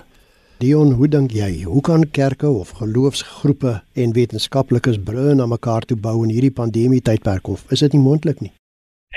Dion, 0.57 0.95
hoe 0.97 1.05
dink 1.05 1.35
jy, 1.37 1.67
hoe 1.69 1.81
kan 1.85 2.01
kerke 2.09 2.49
of 2.49 2.69
geloofsgroepe 2.79 3.73
en 4.03 4.13
wetenskaplikes 4.17 4.97
brûe 5.09 5.35
na 5.37 5.45
mekaar 5.45 5.85
toe 5.85 5.97
bou 6.05 6.15
in 6.25 6.31
hierdie 6.33 6.55
pandemie 6.59 7.01
tydperk 7.09 7.51
of 7.53 7.61
is 7.75 7.83
dit 7.85 7.93
nie 7.93 8.01
moontlik 8.01 8.41
nie? 8.41 8.49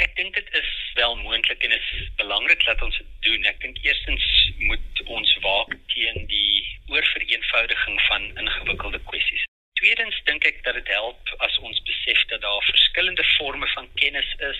Ek 0.05 0.12
dink 0.18 0.37
dit 0.37 0.50
is 0.61 0.68
wel 1.00 1.16
moontlik 1.22 1.64
en 1.64 1.72
dit 1.72 1.87
is 2.03 2.11
belangrik 2.20 2.61
dat 2.68 2.85
ons 2.85 3.00
dit 3.00 3.09
doen. 3.24 3.48
Ek 3.48 3.57
dink 3.64 3.81
eerstens 3.88 4.26
moet 4.68 5.03
ons 5.07 5.33
waak 5.46 5.72
teen 5.94 6.29
die 6.29 6.61
oorvereenvoudiging 6.92 8.05
van 8.11 8.29
ingewikkelde 8.44 9.00
kwessies. 9.09 9.48
Tweedens 9.81 10.16
dink 10.29 10.45
ek 10.45 10.59
dat 10.64 10.75
dit 10.77 10.88
help 10.93 11.31
as 11.45 11.55
ons 11.64 11.79
besef 11.88 12.25
dat 12.29 12.43
daar 12.45 12.64
verskillende 12.66 13.25
forme 13.25 13.66
van 13.75 13.87
kennis 14.01 14.33
is 14.49 14.59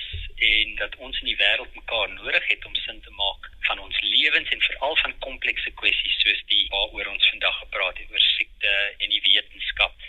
en 0.51 0.71
dat 0.79 0.95
ons 0.97 1.19
in 1.21 1.27
die 1.29 1.37
wêreld 1.37 1.75
mekaar 1.77 2.07
nodig 2.13 2.47
het 2.49 2.65
om 2.65 2.79
sin 2.81 3.03
te 3.05 3.13
maak 3.19 3.49
van 3.67 3.83
ons 3.85 3.99
lewens 4.01 4.49
en 4.55 4.63
veral 4.65 4.97
van 5.03 5.19
komplekse 5.27 5.73
kwessies 5.81 6.15
soos 6.23 6.41
die 6.53 6.63
waaroor 6.71 7.11
ons 7.13 7.29
vandag 7.35 7.59
gepraat 7.59 8.01
het 8.01 8.15
oor 8.15 8.25
siekte 8.25 8.73
en 8.97 9.13
die 9.13 9.21
wetenskap. 9.27 10.07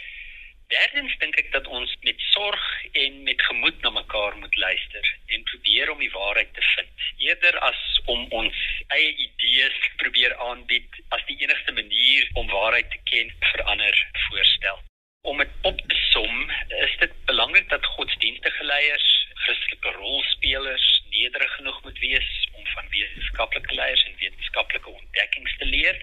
Derdens 0.71 1.17
dink 1.23 1.35
ek 1.43 1.51
dat 1.57 1.67
ons 1.67 1.95
met 2.07 2.23
sorg 2.29 2.63
en 3.01 3.17
met 3.27 3.43
gemoed 3.49 3.83
na 3.83 3.91
mekaar 3.97 4.37
moet 4.39 4.55
luister 4.63 5.09
en 5.27 5.43
probeer 5.49 5.91
om 5.91 5.99
die 6.05 6.13
waarheid 6.15 6.53
te 6.55 6.63
vind 6.69 7.09
eerder 7.25 7.57
as 7.67 7.81
om 8.15 8.23
ons 8.43 8.63
eie 8.95 9.11
idees 9.27 9.91
probeer 10.05 10.37
aanbied 10.47 11.03
as 11.09 11.27
die 11.27 11.35
enigste 11.43 11.75
manier 11.81 12.31
om 12.39 12.55
waarheid 12.55 12.87
te 12.95 13.03
ken 13.11 13.35
vir 13.49 13.65
ander 13.75 14.05
voorstel. 14.29 14.79
Om 15.21 15.37
dit 15.37 15.49
op 15.61 15.81
te 15.87 15.95
som, 15.95 16.49
is 16.67 16.97
dit 16.97 17.11
belangrik 17.25 17.69
dat 17.69 17.85
godsdienstige 17.85 18.63
leiers, 18.63 19.27
Christelike 19.33 19.91
rolspelers 19.91 21.03
nederig 21.09 21.51
genoeg 21.55 21.83
moet 21.83 21.99
wees 21.99 22.47
om 22.53 22.65
van 22.65 22.89
wetenskaplike 22.89 23.73
leiers 23.73 24.03
en 24.03 24.15
wetenskaplike 24.17 24.89
ontdekkings 24.89 25.57
te 25.57 25.65
leer. 25.65 26.01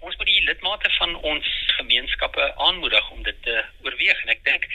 Ons 0.00 0.16
moet 0.16 0.26
die 0.26 0.42
lidmate 0.42 0.90
van 0.90 1.14
ons 1.14 1.52
gemeenskappe 1.78 2.56
aanmoedig 2.56 3.10
om 3.10 3.22
dit 3.22 3.42
te 3.42 3.64
oorweeg. 3.82 4.22
En 4.22 4.34
ek 4.34 4.44
dink 4.44 4.66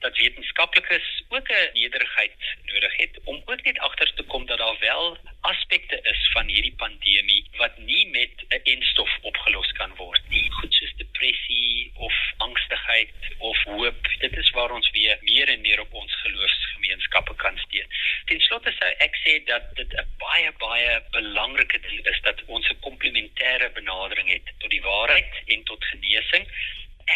dat 0.00 0.16
wetenskaplikes 0.16 1.22
ook 1.28 1.48
'n 1.48 1.70
nederigheid 1.72 2.32
nodig 2.64 2.96
het 2.96 3.20
om 3.24 3.42
ook 3.44 3.62
net 3.62 3.78
agter 3.78 4.12
te 4.14 4.22
kom 4.22 4.46
dat 4.46 4.58
daar 4.58 4.78
wel 4.78 5.18
aspekte 5.40 6.00
is 6.02 6.28
van 6.32 6.46
hierdie 6.46 6.74
pandemie 6.76 7.44
wat 7.56 7.78
nie 7.78 8.06
met 8.06 8.34
'n 8.48 8.60
enstof 8.62 9.18
opgelos 9.20 9.72
kan 9.72 9.94
word 9.96 10.22
nie. 10.28 10.50
Goed 10.50 10.74
soos 10.74 10.92
depressie 10.96 11.90
of 11.94 12.14
angstigheid 12.36 13.10
of 13.38 13.62
hoop. 13.62 14.08
Dit 14.18 14.36
is 14.36 14.50
waar 14.50 14.70
ons 14.70 14.90
weer 14.90 15.18
meer 15.20 15.48
en 15.48 15.60
meer 15.60 15.80
op 15.80 15.92
ons 15.92 16.14
geloofsgemeenskappe 16.14 17.34
kan 17.34 17.58
steun. 17.58 17.88
Ten 18.24 18.40
slotte 18.40 18.72
sou 18.78 18.90
ek 18.98 19.16
sê 19.24 19.44
dat 19.44 19.76
dit 19.76 19.92
'n 19.92 20.08
baie 20.18 20.52
baie 20.58 21.02
belangrike 21.10 21.80
ding 21.80 22.06
is 22.06 22.20
dat 22.20 22.44
ons 22.44 22.68
'n 22.68 22.80
komplementêre 22.80 23.72
benadering 23.72 24.28
het 24.28 24.52
tot 24.58 24.70
die 24.70 24.82
waarheid 24.82 25.42
en 25.46 25.62
tot 25.64 25.84
genesing 25.84 26.46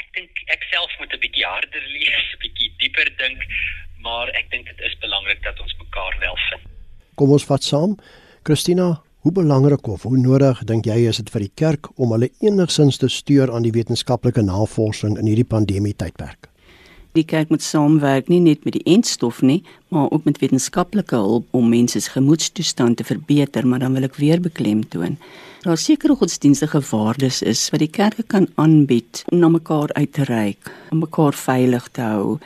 ek 0.01 0.07
dink 0.17 0.43
ek 0.55 0.63
self 0.71 0.91
moet 0.99 1.13
'n 1.13 1.23
bietjie 1.25 1.47
harder 1.47 1.85
lees, 1.97 2.27
'n 2.35 2.43
bietjie 2.45 2.71
dieper 2.79 3.11
dink, 3.19 3.41
maar 4.05 4.29
ek 4.29 4.51
dink 4.51 4.67
dit 4.67 4.81
is 4.89 4.95
belangrik 5.01 5.43
dat 5.43 5.61
ons 5.61 5.75
mekaar 5.79 6.17
wel 6.21 6.39
vind. 6.51 6.63
Kom 7.15 7.31
ons 7.31 7.45
vat 7.45 7.63
saam. 7.63 7.97
Christina, 8.43 9.03
hoe 9.25 9.33
belangrik 9.33 9.87
of 9.87 10.03
hoe 10.03 10.19
nodig 10.19 10.65
dink 10.65 10.85
jy 10.85 11.09
is 11.09 11.17
dit 11.17 11.31
vir 11.31 11.41
die 11.41 11.55
kerk 11.55 11.89
om 11.99 12.11
hulle 12.13 12.31
enigsins 12.41 12.99
te 12.99 13.09
stuur 13.09 13.53
aan 13.53 13.63
die 13.63 13.73
wetenskaplike 13.73 14.43
navorsing 14.43 15.19
in 15.19 15.27
hierdie 15.27 15.49
pandemie 15.49 15.95
tydperk? 15.97 16.54
Die 17.15 17.23
kerk 17.23 17.53
moet 17.53 17.63
saamwerk 17.63 18.27
nie 18.27 18.41
net 18.43 18.65
met 18.67 18.75
die 18.75 18.83
entstof 18.91 19.39
nie, 19.47 19.61
maar 19.95 20.11
ook 20.11 20.25
met 20.27 20.41
wetenskaplike 20.43 21.15
hulp 21.15 21.53
om 21.55 21.69
mense 21.71 22.01
se 22.03 22.11
gemoedstoestand 22.11 22.97
te 22.99 23.07
verbeter, 23.07 23.67
maar 23.67 23.79
dan 23.85 23.95
wil 23.95 24.09
ek 24.09 24.19
weer 24.19 24.41
beklemtoon. 24.43 25.15
Daar 25.63 25.79
sekere 25.79 26.17
godsdienstige 26.19 26.81
waardes 26.91 27.39
is 27.47 27.69
wat 27.71 27.85
die 27.85 27.91
kerke 28.01 28.27
kan 28.27 28.49
aanbied 28.59 29.23
om 29.31 29.39
na 29.39 29.53
mekaar 29.55 29.95
uit 29.95 30.13
te 30.13 30.27
reik, 30.27 30.73
om 30.91 31.05
mekaar 31.05 31.39
veilig 31.39 31.87
te 31.95 32.03
hou, 32.03 32.39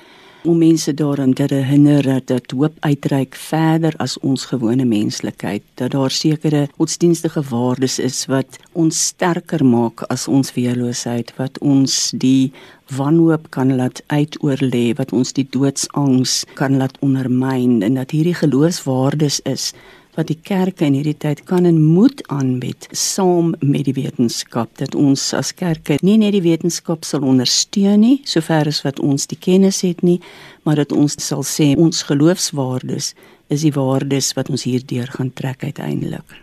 om 0.48 0.58
mense 0.58 0.94
daaraan 0.94 1.32
te 1.32 1.46
herinner 1.50 2.02
dat 2.02 2.26
dit 2.26 2.50
hoop 2.56 2.76
uitreik 2.80 3.34
verder 3.36 3.94
as 4.00 4.16
ons 4.24 4.46
gewone 4.48 4.84
menslikheid 4.88 5.62
dat 5.80 5.92
daar 5.92 6.10
sekere 6.10 6.62
godsdienstige 6.76 7.42
waardes 7.50 7.98
is 7.98 8.24
wat 8.32 8.56
ons 8.72 9.02
sterker 9.10 9.64
maak 9.64 10.06
as 10.14 10.24
ons 10.28 10.54
weerloosheid 10.56 11.34
wat 11.36 11.60
ons 11.60 11.98
die 12.16 12.52
wanhoop 12.96 13.50
kan 13.52 13.74
laat 13.76 14.00
uitoorlê 14.06 14.96
wat 14.96 15.12
ons 15.12 15.34
die 15.36 15.46
doodsangs 15.52 16.40
kan 16.56 16.80
laat 16.80 16.96
ondermyn 17.04 17.82
en 17.84 18.00
dat 18.00 18.16
hierdie 18.16 18.38
geloofswaardes 18.40 19.42
is 19.44 19.72
wat 20.18 20.28
die 20.32 20.38
kerke 20.42 20.84
in 20.88 20.98
hierdie 20.98 21.16
tyd 21.22 21.44
kan 21.46 21.68
en 21.68 21.78
moet 21.78 22.20
aanbied 22.34 22.90
saam 22.90 23.54
met 23.62 23.86
die 23.86 23.94
wetenskap 23.94 24.74
dat 24.82 24.98
ons 24.98 25.30
as 25.38 25.54
kerke 25.54 26.00
nie 26.02 26.18
net 26.18 26.34
die 26.34 26.44
wetenskap 26.44 27.06
sal 27.06 27.22
ondersteun 27.22 28.02
nie 28.02 28.16
sover 28.26 28.66
as 28.66 28.82
wat 28.82 28.98
ons 28.98 29.30
die 29.30 29.38
kennis 29.38 29.84
het 29.86 30.02
nie 30.02 30.18
maar 30.66 30.82
dat 30.82 30.92
ons 30.92 31.14
sal 31.22 31.46
sê 31.46 31.72
ons 31.78 32.02
geloofswaardes 32.10 33.14
is 33.48 33.64
die 33.64 33.72
waardes 33.72 34.34
wat 34.36 34.50
ons 34.52 34.66
hierdeur 34.68 35.08
gaan 35.14 35.30
trek 35.32 35.64
uiteindelik. 35.64 36.36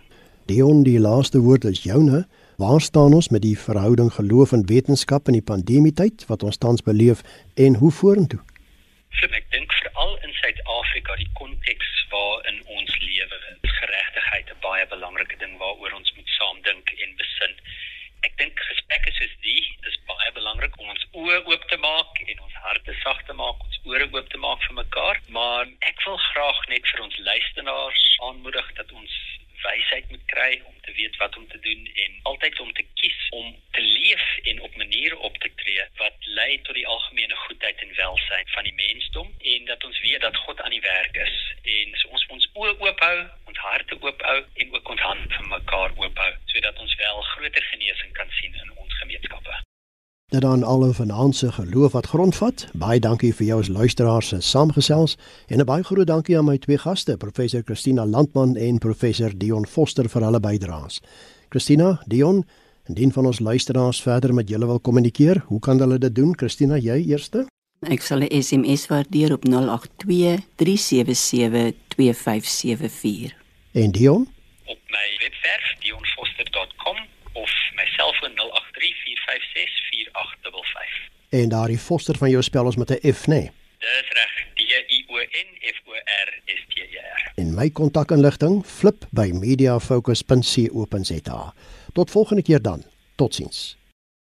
Dion 0.50 0.82
die 0.86 0.98
laaste 0.98 1.38
woord 1.42 1.64
is 1.64 1.82
joune. 1.82 2.24
Waar 2.56 2.80
staan 2.80 3.14
ons 3.14 3.28
met 3.28 3.42
die 3.42 3.56
verhouding 3.58 4.10
geloof 4.14 4.52
en 4.56 4.66
wetenskap 4.66 5.28
in 5.28 5.36
die 5.38 5.44
pandemie 5.44 5.92
tyd 5.92 6.24
wat 6.30 6.42
ons 6.42 6.56
tans 6.56 6.82
beleef 6.82 7.22
en 7.54 7.76
hoe 7.82 7.90
vorentoe? 7.92 8.40
Ek 9.22 9.44
dink 9.52 9.75
Suid-Afrika 10.40 11.16
die 11.20 11.28
konteks 11.40 11.92
waarin 12.10 12.62
ons 12.78 12.96
lewe, 13.02 13.38
geregtigheid 13.78 14.50
'n 14.52 14.60
baie 14.66 14.86
belangrike 14.94 15.36
ding 15.42 15.56
waaroor 15.62 15.92
ons 15.98 16.12
moet 16.16 16.30
saamdink 16.38 16.90
en 17.04 17.16
besin. 17.20 17.54
Ek 18.26 18.36
dink 18.40 18.60
gesprekke 18.68 19.12
soos 19.18 19.34
die 19.46 19.64
is 19.90 19.98
baie 20.10 20.32
belangrik 20.38 20.78
om 20.80 20.88
ons 20.94 21.06
oë 21.12 21.38
oop 21.50 21.68
te 21.70 21.76
maak 21.76 22.20
en 22.26 22.40
ons 22.48 22.60
harte 22.66 22.94
sag 23.02 23.22
te 23.26 23.32
maak, 23.32 23.64
ons 23.68 23.80
ore 23.92 24.08
oop 24.12 24.28
te 24.28 24.38
maak 24.38 24.62
vir 24.66 24.76
mekaar, 24.82 25.20
maar 25.28 25.66
ek 25.90 26.04
wil 26.06 26.18
graag 26.30 26.60
net 26.68 26.92
vir 26.92 27.02
ons 27.06 27.18
luisteraars 27.30 28.06
aanmoedig 28.28 28.72
dat 28.80 28.92
ons 28.92 29.14
wysheid 29.66 30.10
moet 30.10 30.24
kry 30.32 30.52
om 30.70 30.76
te 30.86 30.92
weet 30.98 31.16
wat 31.22 31.36
om 31.36 31.48
te 31.48 31.60
doen 31.66 31.90
en 32.04 32.18
altyd 32.30 32.60
om 32.60 32.72
te 32.72 32.84
kies 33.00 33.20
om 33.40 33.46
te 33.70 33.82
leef 33.82 34.26
en 34.42 34.60
op 34.60 34.76
maniere 34.76 35.18
op 35.28 35.38
te 35.44 35.50
tree 35.62 35.84
wat 36.02 36.16
lei 36.38 36.60
tot 36.62 36.74
die 36.74 36.86
algemene 36.86 37.36
goedheid 37.44 37.84
en 37.86 37.94
welsyn 38.00 38.48
van 38.56 38.68
die 38.68 38.74
mensdom 38.82 39.34
en 39.54 39.64
dat 39.70 39.84
ons 39.84 40.00
weet 40.00 40.20
dat 40.20 40.36
God 40.36 40.60
aan 40.60 40.76
die 40.76 40.86
werk 40.88 41.16
is. 41.28 41.36
En 41.62 41.94
so 42.00 42.08
ons 42.08 42.26
ons 42.38 42.50
oë 42.54 42.74
oop 42.86 43.06
hou, 43.08 43.16
ons 43.52 43.62
harte 43.68 44.00
oop 44.00 44.26
hou 44.30 44.40
en 44.54 44.74
ook 44.74 44.92
ons 44.96 45.06
hande 45.10 45.32
vir 45.38 45.48
mekaar 45.54 45.96
oop 46.02 46.24
hou 46.24 46.32
sodat 46.52 46.84
ons 46.86 47.00
wel 47.04 47.24
groter 47.32 47.72
genesing 47.72 48.12
kan 48.20 48.36
sien 48.40 48.60
in 48.64 48.76
ons 48.76 49.00
gemeenskappe 49.04 49.62
dat 50.26 50.40
dan 50.40 50.62
al 50.62 50.84
'n 50.84 50.94
vanaandse 50.94 51.52
geloof 51.52 51.92
wat 51.92 52.06
grondvat. 52.06 52.66
Baie 52.72 53.00
dankie 53.00 53.34
vir 53.34 53.46
jou 53.46 53.60
as 53.60 53.68
luisteraars 53.68 54.28
se 54.28 54.40
saamgesels 54.40 55.16
en 55.46 55.58
'n 55.58 55.64
baie 55.64 55.82
groot 55.82 56.06
dankie 56.06 56.38
aan 56.38 56.44
my 56.44 56.58
twee 56.58 56.78
gaste, 56.78 57.16
professor 57.16 57.62
Christina 57.64 58.06
Landman 58.06 58.56
en 58.56 58.78
professor 58.78 59.38
Dion 59.38 59.66
Foster 59.66 60.08
vir 60.08 60.22
hulle 60.22 60.40
bydraes. 60.40 61.00
Christina, 61.48 62.02
Dion, 62.06 62.44
indien 62.88 63.12
van 63.12 63.26
ons 63.26 63.38
luisteraars 63.38 64.02
verder 64.02 64.34
met 64.34 64.48
julle 64.48 64.66
wil 64.66 64.80
kommunikeer, 64.80 65.44
hoe 65.46 65.60
kan 65.60 65.78
hulle 65.78 65.98
dit 65.98 66.14
doen? 66.14 66.36
Christina, 66.38 66.76
jy 66.76 67.04
eerste? 67.06 67.46
Ek 67.80 68.02
sal 68.02 68.18
'n 68.18 68.42
SMS 68.42 68.86
waardeer 68.86 69.32
op 69.32 69.44
082 69.44 70.40
377 70.54 71.74
2574. 71.88 73.34
En 73.72 73.90
Dion? 73.90 74.28
Op 74.64 74.78
my 74.88 75.16
webwerf 75.18 75.76
dionfoster.com 75.80 77.15
of 77.42 77.50
my 77.78 77.86
selfoon 77.96 78.34
0834564855. 78.40 78.44
En 81.28 81.48
daardie 81.48 81.78
Foster 81.78 82.16
van 82.16 82.30
jou 82.30 82.42
spel 82.42 82.64
ons 82.64 82.76
met 82.76 82.90
'n 82.90 83.12
F, 83.12 83.26
né? 83.26 83.34
Nee? 83.34 83.50
Dis 83.78 84.08
reg. 84.18 84.32
D 84.54 84.60
I 84.96 85.04
O 85.08 85.16
N 85.16 85.48
F 85.60 85.80
O 85.86 85.92
R 85.94 86.40
S 86.44 86.64
T 86.68 86.78
E 86.80 86.98
R. 86.98 87.32
En 87.34 87.54
my 87.54 87.70
kontakinligting 87.70 88.66
flip 88.66 89.04
by 89.10 89.30
mediafocus.co.za. 89.32 91.54
Tot 91.92 92.10
volgende 92.10 92.42
keer 92.42 92.62
dan. 92.62 92.84
Totsiens. 93.16 93.75